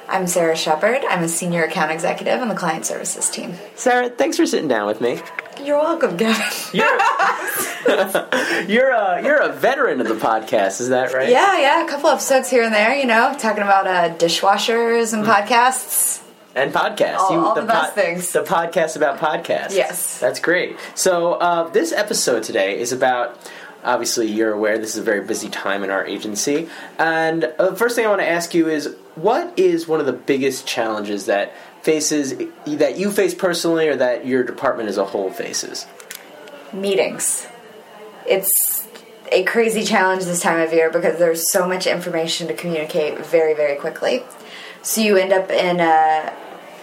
I'm 0.09 0.27
Sarah 0.27 0.57
Shepard. 0.57 1.03
I'm 1.09 1.23
a 1.23 1.29
senior 1.29 1.63
account 1.65 1.93
executive 1.93 2.41
on 2.41 2.49
the 2.49 2.55
client 2.55 2.85
services 2.85 3.31
team. 3.31 3.55
Sarah, 3.77 4.09
thanks 4.11 4.37
for 4.37 4.45
sitting 4.45 4.69
down 4.69 4.87
with 4.87 5.01
me. 5.01 5.21
You're 5.65 5.79
welcome, 5.79 6.17
Gavin. 6.17 6.47
You're 6.73 6.87
you're 8.69 8.91
a 8.91 9.23
you're 9.23 9.41
a 9.41 9.53
veteran 9.53 10.01
of 10.01 10.09
the 10.09 10.15
podcast, 10.15 10.81
is 10.81 10.89
that 10.89 11.13
right? 11.13 11.29
yeah, 11.29 11.59
yeah, 11.61 11.85
a 11.85 11.89
couple 11.89 12.09
episodes 12.11 12.49
here 12.51 12.63
and 12.63 12.73
there, 12.75 12.95
you 12.95 13.07
know, 13.07 13.35
talking 13.39 13.63
about 13.63 13.87
uh, 13.87 14.15
dishwashers 14.17 15.13
and 15.15 15.25
podcasts. 15.25 16.23
And 16.55 16.73
podcasts. 16.73 17.19
All- 17.19 17.47
all 17.47 17.55
the 17.55 17.63
best 17.63 17.95
things. 17.95 18.33
The 18.33 18.43
podcast 18.43 18.97
about 18.97 19.19
podcasts. 19.19 19.75
Yes. 19.75 20.19
That's 20.19 20.41
great. 20.41 20.77
So 20.97 21.35
uh, 21.35 21.69
this 21.71 21.93
episode 21.93 22.43
today 22.43 22.79
is 22.79 22.93
about. 22.93 23.37
Obviously, 23.83 24.27
you're 24.27 24.53
aware 24.53 24.79
this 24.79 24.91
is 24.91 24.99
a 24.99 25.03
very 25.03 25.25
busy 25.25 25.49
time 25.49 25.83
in 25.83 25.91
our 25.91 26.05
agency, 26.05 26.69
and 26.99 27.45
uh, 27.45 27.71
the 27.71 27.77
first 27.77 27.97
thing 27.97 28.05
I 28.05 28.09
want 28.09 28.21
to 28.21 28.29
ask 28.29 28.53
you 28.53 28.69
is, 28.69 28.95
what 29.15 29.59
is 29.59 29.89
one 29.89 30.01
of 30.01 30.07
the 30.07 30.13
biggest 30.13 30.67
challenges 30.67 31.27
that 31.27 31.55
faces 31.83 32.35
that 32.67 32.99
you 32.99 33.11
face 33.11 33.35
personally, 33.35 33.89
or 33.89 33.97
that 33.97 34.27
your 34.27 34.45
department 34.45 34.91
as 34.91 34.99
a 34.99 35.05
whole 35.07 35.31
faces? 35.31 35.87
Meetings. 36.75 37.49
It's 38.27 38.87
a 39.33 39.45
crazy 39.45 39.83
challenge 39.83 40.25
this 40.25 40.43
time 40.43 40.61
of 40.61 40.73
year 40.73 40.91
because 40.91 41.19
there's 41.19 41.51
so 41.51 41.67
much 41.67 41.87
information 41.87 42.49
to 42.49 42.55
communicate 42.55 43.19
very, 43.25 43.55
very 43.55 43.77
quickly. 43.77 44.23
So 44.83 45.01
you 45.01 45.17
end 45.17 45.33
up 45.33 45.51
in 45.51 45.81
a, 45.81 46.33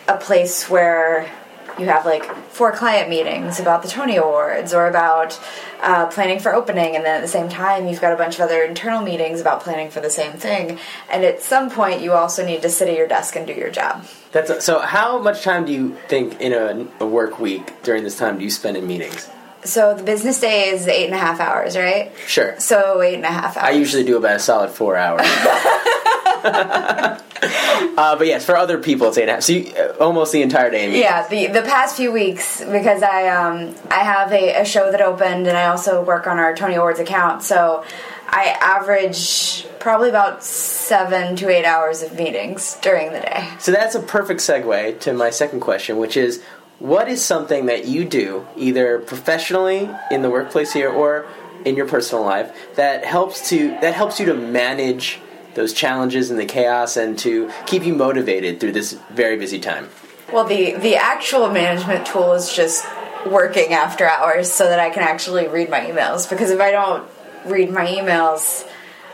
a 0.07 0.17
place 0.17 0.69
where 0.69 1.31
you 1.79 1.85
have 1.85 2.05
like 2.05 2.23
four 2.49 2.71
client 2.71 3.09
meetings 3.09 3.59
about 3.59 3.83
the 3.83 3.87
Tony 3.87 4.15
Awards 4.17 4.73
or 4.73 4.87
about 4.87 5.39
uh, 5.81 6.07
planning 6.07 6.39
for 6.39 6.53
opening, 6.53 6.95
and 6.95 7.05
then 7.05 7.15
at 7.15 7.21
the 7.21 7.27
same 7.27 7.49
time, 7.49 7.87
you've 7.87 8.01
got 8.01 8.13
a 8.13 8.15
bunch 8.15 8.35
of 8.35 8.41
other 8.41 8.63
internal 8.63 9.01
meetings 9.01 9.39
about 9.39 9.61
planning 9.61 9.89
for 9.89 9.99
the 9.99 10.09
same 10.09 10.33
thing. 10.33 10.79
And 11.11 11.23
at 11.23 11.41
some 11.41 11.69
point, 11.69 12.01
you 12.01 12.13
also 12.13 12.45
need 12.45 12.61
to 12.63 12.69
sit 12.69 12.87
at 12.87 12.97
your 12.97 13.07
desk 13.07 13.35
and 13.35 13.45
do 13.45 13.53
your 13.53 13.69
job. 13.69 14.05
That's 14.31 14.65
so. 14.65 14.79
How 14.79 15.19
much 15.19 15.43
time 15.43 15.65
do 15.65 15.71
you 15.71 15.97
think 16.07 16.39
in 16.41 16.53
a, 16.53 16.87
a 17.03 17.07
work 17.07 17.39
week 17.39 17.83
during 17.83 18.03
this 18.03 18.17
time 18.17 18.37
do 18.37 18.43
you 18.43 18.51
spend 18.51 18.77
in 18.77 18.87
meetings? 18.87 19.29
So 19.63 19.93
the 19.93 20.03
business 20.03 20.39
day 20.39 20.69
is 20.69 20.87
eight 20.87 21.05
and 21.05 21.13
a 21.13 21.17
half 21.17 21.39
hours, 21.39 21.75
right? 21.75 22.13
Sure. 22.25 22.59
So 22.59 23.01
eight 23.01 23.15
and 23.15 23.25
a 23.25 23.29
half 23.29 23.57
hours. 23.57 23.65
I 23.67 23.71
usually 23.71 24.03
do 24.03 24.17
about 24.17 24.37
a 24.37 24.39
solid 24.39 24.71
four 24.71 24.95
hours. 24.95 25.21
uh, 27.97 28.15
but 28.17 28.27
yes, 28.27 28.45
for 28.45 28.57
other 28.57 28.77
people, 28.77 29.07
it's 29.07 29.17
eight 29.17 29.23
and 29.23 29.31
a 29.31 29.33
half. 29.35 29.43
So 29.43 29.53
you, 29.53 29.73
uh, 29.73 29.95
almost 29.99 30.31
the 30.31 30.41
entire 30.41 30.69
day. 30.69 30.99
Yeah, 30.99 31.27
the 31.27 31.47
the 31.47 31.61
past 31.61 31.95
few 31.95 32.11
weeks 32.11 32.63
because 32.63 33.03
I 33.03 33.27
um 33.27 33.75
I 33.89 33.99
have 33.99 34.31
a, 34.31 34.61
a 34.61 34.65
show 34.65 34.91
that 34.91 35.01
opened 35.01 35.47
and 35.47 35.57
I 35.57 35.67
also 35.67 36.03
work 36.03 36.27
on 36.27 36.37
our 36.39 36.55
Tony 36.55 36.75
Awards 36.75 36.99
account, 36.99 37.43
so 37.43 37.83
I 38.29 38.57
average 38.59 39.65
probably 39.79 40.09
about 40.09 40.43
seven 40.43 41.35
to 41.37 41.49
eight 41.49 41.65
hours 41.65 42.01
of 42.01 42.13
meetings 42.15 42.77
during 42.81 43.13
the 43.13 43.21
day. 43.21 43.47
So 43.59 43.71
that's 43.71 43.95
a 43.95 44.01
perfect 44.01 44.41
segue 44.41 44.99
to 45.01 45.13
my 45.13 45.29
second 45.29 45.61
question, 45.61 45.97
which 45.97 46.17
is, 46.17 46.43
what 46.79 47.07
is 47.07 47.23
something 47.23 47.67
that 47.67 47.85
you 47.85 48.03
do, 48.03 48.45
either 48.57 48.99
professionally 48.99 49.89
in 50.11 50.21
the 50.23 50.29
workplace 50.29 50.73
here 50.73 50.89
or 50.89 51.25
in 51.65 51.75
your 51.75 51.87
personal 51.87 52.23
life, 52.23 52.53
that 52.75 53.05
helps 53.05 53.49
to 53.49 53.69
that 53.81 53.93
helps 53.93 54.19
you 54.19 54.25
to 54.27 54.33
manage 54.33 55.19
those 55.57 55.73
challenges 55.73 56.31
and 56.31 56.39
the 56.39 56.45
chaos 56.45 56.95
and 56.95 57.19
to 57.19 57.51
keep 57.65 57.83
you 57.83 57.93
motivated 57.93 58.61
through 58.61 58.71
this 58.71 58.93
very 59.11 59.37
busy 59.37 59.59
time? 59.59 59.89
Well, 60.31 60.45
the 60.45 60.73
the 60.75 60.95
actual 60.95 61.49
management 61.51 62.05
tool 62.05 62.33
is 62.33 62.53
just 62.53 62.85
working 63.25 63.73
after 63.73 64.07
hours 64.07 64.49
so 64.51 64.65
that 64.65 64.79
I 64.79 64.89
can 64.89 65.03
actually 65.03 65.47
read 65.47 65.69
my 65.69 65.81
emails. 65.81 66.29
Because 66.29 66.51
if 66.51 66.61
I 66.61 66.71
don't 66.71 67.09
read 67.45 67.71
my 67.71 67.85
emails, 67.85 68.65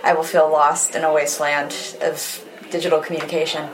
I 0.04 0.14
will 0.14 0.24
feel 0.24 0.52
lost 0.52 0.96
in 0.96 1.04
a 1.04 1.12
wasteland 1.12 1.98
of 2.02 2.46
digital 2.70 3.00
communication. 3.00 3.70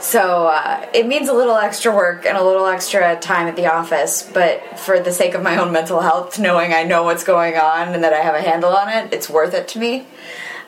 So 0.00 0.46
uh, 0.46 0.86
it 0.94 1.06
means 1.06 1.28
a 1.28 1.34
little 1.34 1.56
extra 1.56 1.94
work 1.94 2.24
and 2.24 2.36
a 2.36 2.42
little 2.42 2.66
extra 2.66 3.18
time 3.20 3.46
at 3.46 3.56
the 3.56 3.66
office, 3.66 4.22
but 4.22 4.78
for 4.78 4.98
the 4.98 5.12
sake 5.12 5.34
of 5.34 5.42
my 5.42 5.58
own 5.58 5.72
mental 5.72 6.00
health, 6.00 6.38
knowing 6.38 6.72
I 6.72 6.84
know 6.84 7.02
what's 7.04 7.22
going 7.22 7.56
on 7.56 7.88
and 7.88 8.02
that 8.02 8.14
I 8.14 8.20
have 8.20 8.34
a 8.34 8.40
handle 8.40 8.74
on 8.74 8.88
it, 8.88 9.12
it's 9.12 9.28
worth 9.28 9.52
it 9.52 9.68
to 9.68 9.78
me. 9.78 10.06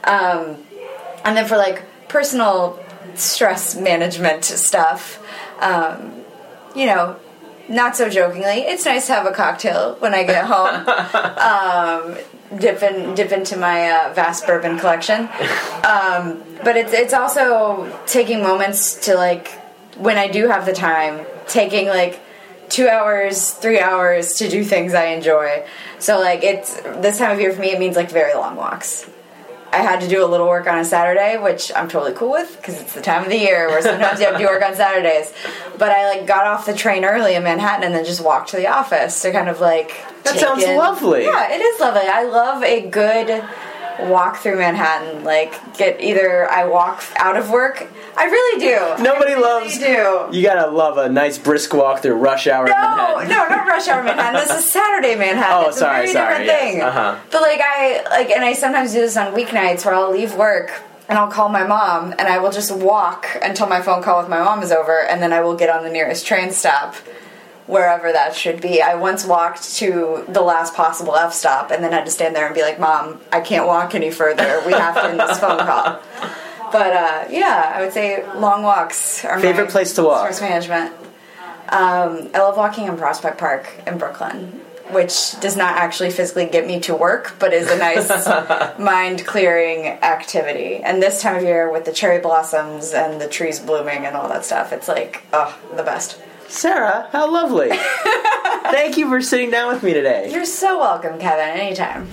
Um, 0.04 0.58
and 1.24 1.36
then 1.36 1.46
for 1.46 1.56
like 1.56 1.82
personal 2.08 2.78
stress 3.14 3.76
management 3.76 4.44
stuff, 4.44 5.22
um, 5.60 6.22
you 6.74 6.86
know, 6.86 7.16
not 7.68 7.96
so 7.96 8.08
jokingly, 8.08 8.62
it's 8.62 8.84
nice 8.84 9.06
to 9.06 9.14
have 9.14 9.26
a 9.26 9.32
cocktail 9.32 9.96
when 10.00 10.14
I 10.14 10.24
get 10.24 10.44
home. 10.44 10.88
um, 12.18 12.18
dip 12.58 12.82
in, 12.82 13.14
dip 13.14 13.32
into 13.32 13.56
my 13.56 13.90
uh, 13.90 14.12
vast 14.14 14.46
bourbon 14.46 14.78
collection. 14.78 15.28
Um, 15.84 16.42
but 16.64 16.76
it's 16.76 16.92
it's 16.92 17.14
also 17.14 17.98
taking 18.06 18.42
moments 18.42 19.06
to 19.06 19.14
like 19.14 19.48
when 19.96 20.18
I 20.18 20.28
do 20.28 20.48
have 20.48 20.66
the 20.66 20.72
time, 20.72 21.24
taking 21.46 21.86
like 21.88 22.20
two 22.68 22.88
hours, 22.88 23.50
three 23.50 23.80
hours 23.80 24.34
to 24.34 24.48
do 24.48 24.64
things 24.64 24.94
I 24.94 25.06
enjoy. 25.06 25.64
So 25.98 26.18
like 26.18 26.42
it's 26.42 26.74
this 26.80 27.18
time 27.18 27.30
of 27.30 27.40
year 27.40 27.52
for 27.52 27.60
me, 27.60 27.70
it 27.70 27.78
means 27.78 27.96
like 27.96 28.10
very 28.10 28.34
long 28.34 28.56
walks. 28.56 29.08
I 29.72 29.78
had 29.78 30.02
to 30.02 30.08
do 30.08 30.22
a 30.22 30.28
little 30.28 30.46
work 30.48 30.66
on 30.66 30.78
a 30.78 30.84
Saturday, 30.84 31.38
which 31.38 31.72
I'm 31.74 31.88
totally 31.88 32.12
cool 32.12 32.30
with 32.32 32.56
because 32.56 32.78
it's 32.80 32.92
the 32.92 33.00
time 33.00 33.22
of 33.24 33.30
the 33.30 33.38
year 33.38 33.68
where 33.68 33.80
sometimes 33.80 34.20
you 34.20 34.26
have 34.26 34.34
to 34.36 34.40
do 34.40 34.46
work 34.46 34.62
on 34.62 34.74
Saturdays. 34.74 35.32
But 35.78 35.90
I 35.90 36.10
like 36.10 36.26
got 36.26 36.46
off 36.46 36.66
the 36.66 36.74
train 36.74 37.04
early 37.06 37.34
in 37.34 37.42
Manhattan 37.42 37.84
and 37.84 37.94
then 37.94 38.04
just 38.04 38.22
walked 38.22 38.50
to 38.50 38.56
the 38.56 38.66
office 38.66 39.22
to 39.22 39.32
kind 39.32 39.48
of 39.48 39.60
like. 39.60 40.04
That 40.24 40.38
sounds 40.38 40.62
in- 40.62 40.76
lovely. 40.76 41.24
Yeah, 41.24 41.50
it 41.52 41.60
is 41.60 41.80
lovely. 41.80 42.02
I 42.04 42.24
love 42.24 42.62
a 42.62 42.86
good 42.88 43.42
walk 44.00 44.38
through 44.38 44.56
Manhattan. 44.56 45.24
Like 45.24 45.76
get 45.76 46.00
either 46.00 46.50
I 46.50 46.66
walk 46.66 47.04
out 47.16 47.36
of 47.36 47.50
work. 47.50 47.86
I 48.16 48.24
really 48.24 48.60
do. 48.60 49.02
Nobody 49.02 49.32
I 49.32 49.36
really 49.36 49.42
loves. 49.42 49.78
Do. 49.78 50.36
You 50.36 50.42
gotta 50.42 50.70
love 50.70 50.98
a 50.98 51.08
nice 51.08 51.38
brisk 51.38 51.72
walk 51.74 52.02
through 52.02 52.14
rush 52.14 52.46
hour. 52.46 52.66
No, 52.66 52.72
Manhattan. 52.72 53.28
no, 53.28 53.48
not 53.48 53.66
rush 53.66 53.88
hour 53.88 54.02
Manhattan. 54.02 54.46
This 54.46 54.64
is 54.64 54.72
Saturday 54.72 55.14
Manhattan. 55.14 55.64
Oh, 55.64 55.68
it's 55.68 55.78
sorry, 55.78 56.08
sorry, 56.08 56.44
different 56.44 56.46
yes, 56.46 56.72
thing. 56.72 56.82
uh-huh. 56.82 57.18
But 57.30 57.42
like 57.42 57.60
I 57.62 58.02
like, 58.10 58.30
and 58.30 58.44
I 58.44 58.52
sometimes 58.52 58.92
do 58.92 59.00
this 59.00 59.16
on 59.16 59.34
weeknights 59.34 59.84
where 59.84 59.94
I'll 59.94 60.12
leave 60.12 60.34
work 60.34 60.82
and 61.08 61.18
I'll 61.18 61.30
call 61.30 61.48
my 61.48 61.66
mom 61.66 62.12
and 62.12 62.22
I 62.22 62.38
will 62.38 62.52
just 62.52 62.74
walk 62.74 63.26
until 63.42 63.66
my 63.66 63.82
phone 63.82 64.02
call 64.02 64.20
with 64.20 64.28
my 64.30 64.42
mom 64.42 64.62
is 64.62 64.72
over, 64.72 65.02
and 65.02 65.22
then 65.22 65.32
I 65.32 65.40
will 65.40 65.56
get 65.56 65.68
on 65.70 65.82
the 65.84 65.90
nearest 65.90 66.26
train 66.26 66.50
stop. 66.52 66.94
Wherever 67.72 68.12
that 68.12 68.36
should 68.36 68.60
be. 68.60 68.82
I 68.82 68.96
once 68.96 69.24
walked 69.24 69.76
to 69.76 70.24
the 70.28 70.42
last 70.42 70.74
possible 70.74 71.16
F 71.16 71.32
stop 71.32 71.70
and 71.70 71.82
then 71.82 71.92
had 71.92 72.04
to 72.04 72.10
stand 72.10 72.36
there 72.36 72.44
and 72.44 72.54
be 72.54 72.60
like, 72.60 72.78
Mom, 72.78 73.18
I 73.32 73.40
can't 73.40 73.66
walk 73.66 73.94
any 73.94 74.10
further. 74.10 74.62
We 74.66 74.72
have 74.72 74.94
to 74.96 75.04
end 75.04 75.18
this 75.18 75.38
phone 75.38 75.58
call. 75.58 76.00
But 76.70 76.92
uh, 76.92 77.24
yeah, 77.30 77.72
I 77.74 77.82
would 77.82 77.92
say 77.92 78.26
long 78.34 78.62
walks 78.62 79.24
are 79.24 79.36
my 79.36 79.42
Favorite 79.42 79.70
place 79.70 79.94
to 79.94 80.02
walk? 80.02 80.32
Stress 80.32 80.40
management. 80.40 80.94
Um, 81.68 82.30
I 82.34 82.40
love 82.40 82.58
walking 82.58 82.86
in 82.86 82.96
Prospect 82.98 83.38
Park 83.38 83.72
in 83.86 83.96
Brooklyn, 83.96 84.60
which 84.90 85.40
does 85.40 85.56
not 85.56 85.76
actually 85.76 86.10
physically 86.10 86.46
get 86.46 86.66
me 86.66 86.80
to 86.80 86.94
work, 86.94 87.36
but 87.38 87.54
is 87.54 87.70
a 87.70 87.78
nice 87.78 88.10
mind 88.78 89.26
clearing 89.26 89.86
activity. 89.86 90.76
And 90.76 91.02
this 91.02 91.22
time 91.22 91.36
of 91.36 91.42
year, 91.42 91.72
with 91.72 91.86
the 91.86 91.92
cherry 91.92 92.20
blossoms 92.20 92.92
and 92.92 93.18
the 93.18 93.28
trees 93.28 93.60
blooming 93.60 94.04
and 94.04 94.14
all 94.14 94.28
that 94.28 94.44
stuff, 94.44 94.72
it's 94.74 94.88
like, 94.88 95.24
oh, 95.32 95.58
the 95.74 95.82
best. 95.82 96.18
Sarah, 96.52 97.08
how 97.12 97.32
lovely! 97.32 97.70
Thank 98.70 98.98
you 98.98 99.08
for 99.08 99.22
sitting 99.22 99.50
down 99.50 99.72
with 99.72 99.82
me 99.82 99.94
today. 99.94 100.30
You're 100.30 100.44
so 100.44 100.78
welcome, 100.78 101.18
Kevin, 101.18 101.48
anytime. 101.58 102.08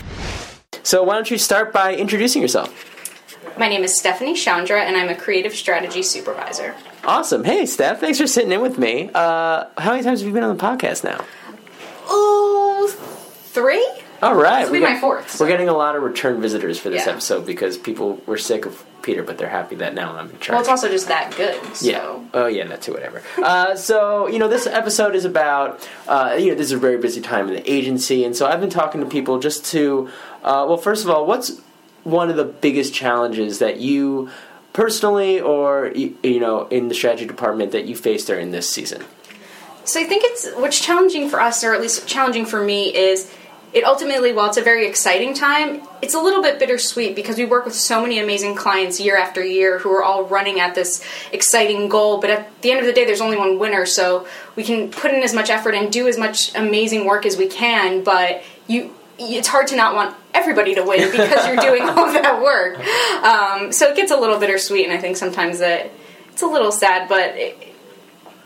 So 0.82 1.04
why 1.04 1.16
don't 1.16 1.30
you 1.30 1.38
start 1.38 1.74
by 1.74 1.94
introducing 1.94 2.42
yourself? 2.42 2.74
My 3.60 3.68
name 3.68 3.84
is 3.84 3.98
Stephanie 3.98 4.36
Chandra, 4.36 4.82
and 4.82 4.96
I'm 4.96 5.10
a 5.10 5.16
creative 5.16 5.54
strategy 5.54 6.02
supervisor. 6.04 6.74
Awesome. 7.04 7.44
Hey, 7.44 7.66
Steph. 7.66 8.00
Thanks 8.00 8.18
for 8.18 8.28
sitting 8.28 8.54
in 8.54 8.62
with 8.62 8.78
me. 8.78 9.12
Uh, 9.14 9.66
how 9.78 9.92
many 9.92 10.04
times 10.04 10.22
have 10.22 10.28
you 10.28 10.34
been 10.34 10.44
on 10.44 10.56
the 10.56 10.64
podcast 10.64 11.04
now? 11.04 11.24
Oh, 12.08 12.96
three? 12.96 13.86
All 14.22 14.36
right. 14.36 14.62
This 14.62 14.68
will 14.70 14.74
be 14.74 14.80
we 14.80 14.86
my 14.86 14.92
got- 14.94 15.02
fourth, 15.02 15.32
so- 15.32 15.44
We're 15.46 15.50
getting 15.50 15.70
a 15.70 15.74
lot 15.76 15.96
of 15.96 16.04
return 16.04 16.42
visitors 16.42 16.78
for 16.80 16.90
this 16.90 17.06
Yeah. 17.06 17.14
episode 17.14 17.46
because 17.46 17.78
people 17.78 18.20
were 18.26 18.38
sick 18.38 18.66
of 18.66 18.84
Peter, 19.02 19.24
but 19.24 19.38
they're 19.38 19.48
happy 19.50 19.76
that 19.78 19.94
now 19.94 20.14
I'm 20.16 20.30
in 20.30 20.40
charge. 20.40 20.50
Well, 20.50 20.60
it's 20.60 20.70
also 20.70 20.90
just 20.90 21.08
that 21.08 21.34
good. 21.38 21.58
So. 21.76 21.86
Yeah. 21.90 22.16
Oh, 22.34 22.48
yeah. 22.48 22.68
That 22.68 22.82
too. 22.82 22.92
Whatever. 22.94 23.22
uh, 23.42 23.76
so 23.76 24.28
you 24.28 24.40
know, 24.40 24.48
this 24.50 24.68
episode 24.68 25.16
is 25.16 25.24
about 25.26 25.88
uh, 26.08 26.36
you 26.38 26.48
know 26.50 26.56
this 26.56 26.66
is 26.68 26.72
a 26.74 26.78
very 26.78 26.98
busy 26.98 27.22
time 27.22 27.48
in 27.48 27.56
the 27.56 27.72
agency, 27.72 28.26
and 28.26 28.36
so 28.36 28.46
I've 28.46 28.60
been 28.60 28.70
talking 28.70 29.00
to 29.02 29.08
people 29.08 29.40
just 29.40 29.66
to 29.72 30.10
uh, 30.44 30.66
well, 30.68 30.78
first 30.78 31.06
of 31.06 31.10
all, 31.12 31.26
what's 31.26 31.60
one 32.04 32.30
of 32.30 32.36
the 32.36 32.46
biggest 32.46 32.94
challenges 32.94 33.60
that 33.60 33.80
you 33.80 34.30
personally 34.74 35.40
or 35.40 35.92
you, 35.96 36.18
you 36.24 36.40
know 36.40 36.68
in 36.68 36.90
the 36.90 36.96
strategy 36.96 37.26
department 37.26 37.72
that 37.72 37.86
you 37.86 37.96
faced 37.96 38.28
during 38.28 38.52
this 38.52 38.70
season? 38.70 39.04
So 39.86 40.00
I 40.00 40.04
think 40.04 40.24
it's 40.26 40.48
what's 40.58 40.80
challenging 40.80 41.30
for 41.30 41.40
us, 41.42 41.64
or 41.64 41.74
at 41.74 41.82
least 41.82 42.06
challenging 42.06 42.46
for 42.46 42.62
me, 42.64 42.94
is 42.96 43.32
it 43.72 43.84
ultimately, 43.84 44.34
while 44.34 44.48
it's 44.48 44.58
a 44.58 44.64
very 44.64 44.88
exciting 44.88 45.36
time, 45.36 45.82
it's 46.02 46.16
a 46.16 46.20
little 46.20 46.42
bit 46.42 46.58
bittersweet 46.58 47.16
because 47.16 47.38
we 47.38 47.46
work 47.46 47.66
with 47.66 47.76
so 47.76 48.02
many 48.02 48.18
amazing 48.20 48.56
clients 48.56 49.00
year 49.00 49.16
after 49.16 49.44
year 49.44 49.78
who 49.78 49.92
are 49.92 50.04
all 50.04 50.26
running 50.26 50.60
at 50.60 50.74
this 50.74 51.04
exciting 51.32 51.88
goal. 51.88 52.20
But 52.20 52.32
at 52.32 52.62
the 52.62 52.72
end 52.72 52.80
of 52.80 52.88
the 52.88 52.94
day, 52.94 53.06
there's 53.06 53.22
only 53.22 53.38
one 53.38 53.60
winner, 53.60 53.86
so 53.86 54.28
we 54.56 54.64
can 54.64 54.90
put 54.90 55.14
in 55.14 55.22
as 55.22 55.36
much 55.36 55.52
effort 55.52 55.76
and 55.76 55.92
do 55.92 56.08
as 56.08 56.18
much 56.18 56.56
amazing 56.56 57.06
work 57.06 57.28
as 57.28 57.38
we 57.38 57.48
can. 57.48 58.04
But 58.04 58.42
you, 58.66 58.96
it's 59.20 59.48
hard 59.48 59.68
to 59.68 59.76
not 59.76 59.94
want 59.94 60.16
everybody 60.34 60.74
to 60.74 60.84
win 60.84 61.12
because 61.12 61.46
you're 61.46 61.58
doing 61.58 61.84
all 61.84 62.08
of 62.08 62.14
that 62.22 62.42
work. 62.42 62.80
Um, 63.24 63.72
so 63.72 63.90
it 63.90 63.96
gets 63.96 64.12
a 64.12 64.18
little 64.18 64.40
bittersweet, 64.40 64.86
and 64.86 64.94
I 64.94 64.98
think 64.98 65.16
sometimes 65.16 65.60
that 65.60 65.92
it's 66.32 66.42
a 66.42 66.48
little 66.48 66.72
sad, 66.72 67.08
but 67.08 67.36
it, 67.36 67.76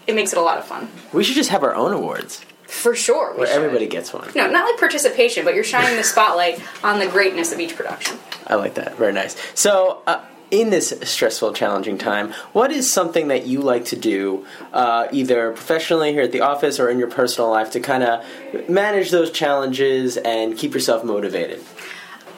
it 0.06 0.16
makes 0.16 0.34
it 0.34 0.38
a 0.38 0.42
lot 0.42 0.58
of 0.58 0.66
fun. 0.66 0.90
We 1.14 1.24
should 1.24 1.36
just 1.36 1.50
have 1.50 1.64
our 1.64 1.76
own 1.76 1.94
awards 1.94 2.44
For 2.74 2.96
sure. 2.96 3.34
where 3.36 3.48
everybody 3.48 3.88
gets 3.88 4.14
one. 4.14 4.30
No, 4.36 4.50
not 4.50 4.66
like 4.66 4.80
participation, 4.80 5.46
but 5.46 5.56
you're 5.56 5.64
shining 5.64 5.96
the 5.96 6.04
spotlight 6.04 6.62
on 6.84 7.00
the 7.00 7.08
greatness 7.08 7.52
of 7.52 7.60
each 7.60 7.76
production. 7.76 8.18
I 8.48 8.56
like 8.56 8.74
that. 8.76 8.98
Very 8.98 9.14
nice. 9.14 9.36
So, 9.54 10.02
uh, 10.08 10.24
in 10.52 10.70
this 10.70 10.94
stressful, 11.04 11.54
challenging 11.54 11.98
time, 11.98 12.32
what 12.52 12.72
is 12.72 12.92
something 12.92 13.30
that 13.30 13.48
you 13.48 13.62
like 13.62 13.86
to 13.86 13.96
do, 13.96 14.46
uh, 14.72 15.08
either 15.12 15.52
professionally 15.52 16.12
here 16.14 16.22
at 16.22 16.32
the 16.32 16.42
office 16.42 16.80
or 16.80 16.90
in 16.90 17.00
your 17.00 17.10
personal 17.10 17.50
life, 17.50 17.72
to 17.72 17.80
kind 17.80 18.04
of 18.04 18.24
manage 18.70 19.10
those 19.10 19.32
challenges 19.32 20.16
and 20.18 20.56
keep 20.56 20.76
yourself 20.76 21.04
motivated? 21.04 21.60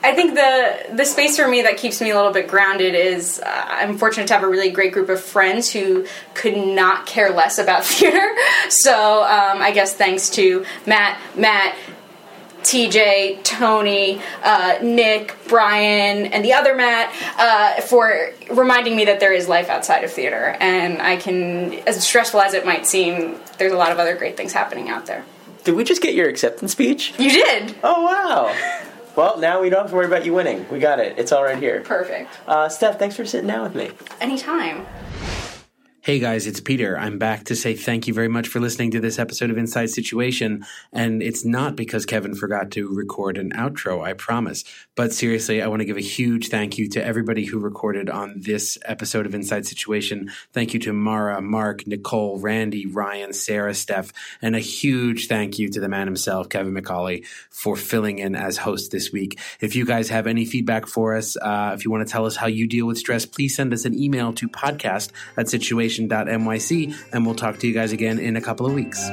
I 0.06 0.14
think 0.14 0.36
the 0.36 0.96
the 0.96 1.04
space 1.04 1.36
for 1.36 1.48
me 1.48 1.64
that 1.64 1.78
keeps 1.78 2.00
me 2.00 2.12
a 2.12 2.16
little 2.16 2.32
bit 2.32 2.48
grounded 2.48 2.94
is 2.94 3.40
uh, 3.40 3.66
I'm 3.68 3.98
fortunate 3.98 4.28
to 4.28 4.36
have 4.36 4.44
a 4.44 4.48
really 4.48 4.70
great 4.70 4.94
group 4.94 5.10
of 5.10 5.20
friends 5.20 5.72
who 5.72 6.06
could 6.36 6.56
not 6.56 7.08
care 7.08 7.32
less 7.32 7.58
about 7.58 7.84
theater. 7.86 8.30
So 8.70 9.24
um, 9.24 9.64
I 9.64 9.72
guess 9.72 9.96
thanks 9.96 10.30
to 10.32 10.64
Matt, 10.86 11.20
Matt, 11.36 11.76
TJ, 12.62 13.44
Tony, 13.44 14.22
uh, 14.44 14.78
Nick, 14.84 15.36
Brian, 15.48 16.28
and 16.28 16.46
the 16.46 16.54
other 16.54 16.76
Matt 16.76 17.12
uh, 17.40 17.82
for 17.82 18.30
reminding 18.52 18.96
me 18.96 19.06
that 19.06 19.20
there 19.20 19.34
is 19.34 19.48
life 19.48 19.70
outside 19.70 20.04
of 20.04 20.12
theater, 20.12 20.56
and 20.60 21.02
I 21.02 21.18
can, 21.18 21.74
as 21.88 22.04
stressful 22.06 22.42
as 22.42 22.54
it 22.54 22.64
might 22.64 22.86
seem, 22.86 23.40
there's 23.58 23.74
a 23.74 23.78
lot 23.78 23.92
of 23.92 23.98
other 23.98 24.16
great 24.16 24.38
things 24.38 24.54
happening 24.54 24.88
out 24.90 25.08
there. 25.08 25.26
Did 25.64 25.74
we 25.74 25.84
just 25.84 26.02
get 26.04 26.14
your 26.14 26.30
acceptance 26.30 26.74
speech? 26.74 27.14
You 27.18 27.32
did 27.32 27.76
Oh, 27.84 28.04
wow. 28.04 28.84
Well, 29.16 29.38
now 29.38 29.62
we 29.62 29.70
don't 29.70 29.82
have 29.82 29.90
to 29.92 29.96
worry 29.96 30.06
about 30.06 30.26
you 30.26 30.34
winning. 30.34 30.66
We 30.70 30.80
got 30.80 31.00
it. 31.00 31.18
It's 31.18 31.32
all 31.32 31.44
right 31.44 31.58
here. 31.58 31.82
perfect. 31.82 32.30
Uh, 32.48 32.68
Steph, 32.70 33.00
thanks 33.00 33.16
for 33.16 33.26
sitting 33.26 33.48
down 33.48 33.64
with 33.64 33.76
me. 33.76 33.92
Anytime. 34.20 34.86
Hey 36.06 36.20
guys, 36.20 36.46
it's 36.46 36.60
Peter. 36.60 36.96
I'm 36.96 37.18
back 37.18 37.46
to 37.46 37.56
say 37.56 37.74
thank 37.74 38.08
you 38.08 38.14
very 38.14 38.28
much 38.28 38.48
for 38.48 38.60
listening 38.60 38.92
to 38.92 39.00
this 39.00 39.18
episode 39.18 39.50
of 39.50 39.58
Inside 39.58 39.90
Situation. 39.90 40.64
And 40.94 41.24
it's 41.24 41.44
not 41.44 41.76
because 41.76 42.06
Kevin 42.06 42.36
forgot 42.36 42.70
to 42.74 42.94
record 42.94 43.40
an 43.40 43.50
outro, 43.54 44.04
I 44.04 44.14
promise. 44.14 44.64
But 44.94 45.14
seriously, 45.14 45.64
I 45.64 45.68
want 45.68 45.80
to 45.80 45.86
give 45.86 45.98
a 45.98 46.02
huge 46.02 46.50
thank 46.50 46.78
you 46.78 46.88
to 46.90 47.04
everybody 47.04 47.46
who 47.46 47.58
recorded 47.58 48.08
on 48.08 48.36
this 48.38 48.78
episode 48.86 49.26
of 49.26 49.34
Inside 49.34 49.66
Situation. 49.66 50.30
Thank 50.54 50.76
you 50.76 50.80
to 50.82 50.94
Mara, 50.94 51.42
Mark, 51.42 51.88
Nicole, 51.88 52.38
Randy, 52.38 52.86
Ryan, 52.86 53.34
Sarah, 53.34 53.74
Steph, 53.74 54.14
and 54.44 54.56
a 54.56 54.60
huge 54.60 55.28
thank 55.28 55.58
you 55.58 55.70
to 55.70 55.80
the 55.80 55.90
man 55.90 56.06
himself, 56.06 56.50
Kevin 56.50 56.76
McCauley, 56.76 57.26
for 57.50 57.76
filling 57.76 58.20
in 58.20 58.36
as 58.36 58.58
host 58.58 58.92
this 58.92 59.12
week. 59.12 59.40
If 59.60 59.76
you 59.76 59.88
guys 59.88 60.10
have 60.10 60.28
any 60.28 60.46
feedback 60.46 60.86
for 60.86 61.16
us, 61.16 61.36
uh, 61.36 61.72
if 61.74 61.84
you 61.84 61.90
want 61.90 62.08
to 62.08 62.12
tell 62.12 62.28
us 62.28 62.36
how 62.36 62.46
you 62.46 62.68
deal 62.68 62.86
with 62.86 63.00
stress, 63.00 63.26
please 63.26 63.56
send 63.56 63.74
us 63.74 63.86
an 63.86 63.98
email 63.98 64.34
to 64.34 64.48
podcast 64.48 65.10
at 65.36 65.50
situation 65.50 65.95
situation.nyc, 65.96 66.96
and 67.14 67.26
we'll 67.26 67.36
talk 67.36 67.58
to 67.60 67.68
you 67.68 67.74
guys 67.74 67.92
again 67.92 68.20
in 68.20 68.36
a 68.36 68.42
couple 68.42 68.66
of 68.66 68.74
weeks. 68.74 69.10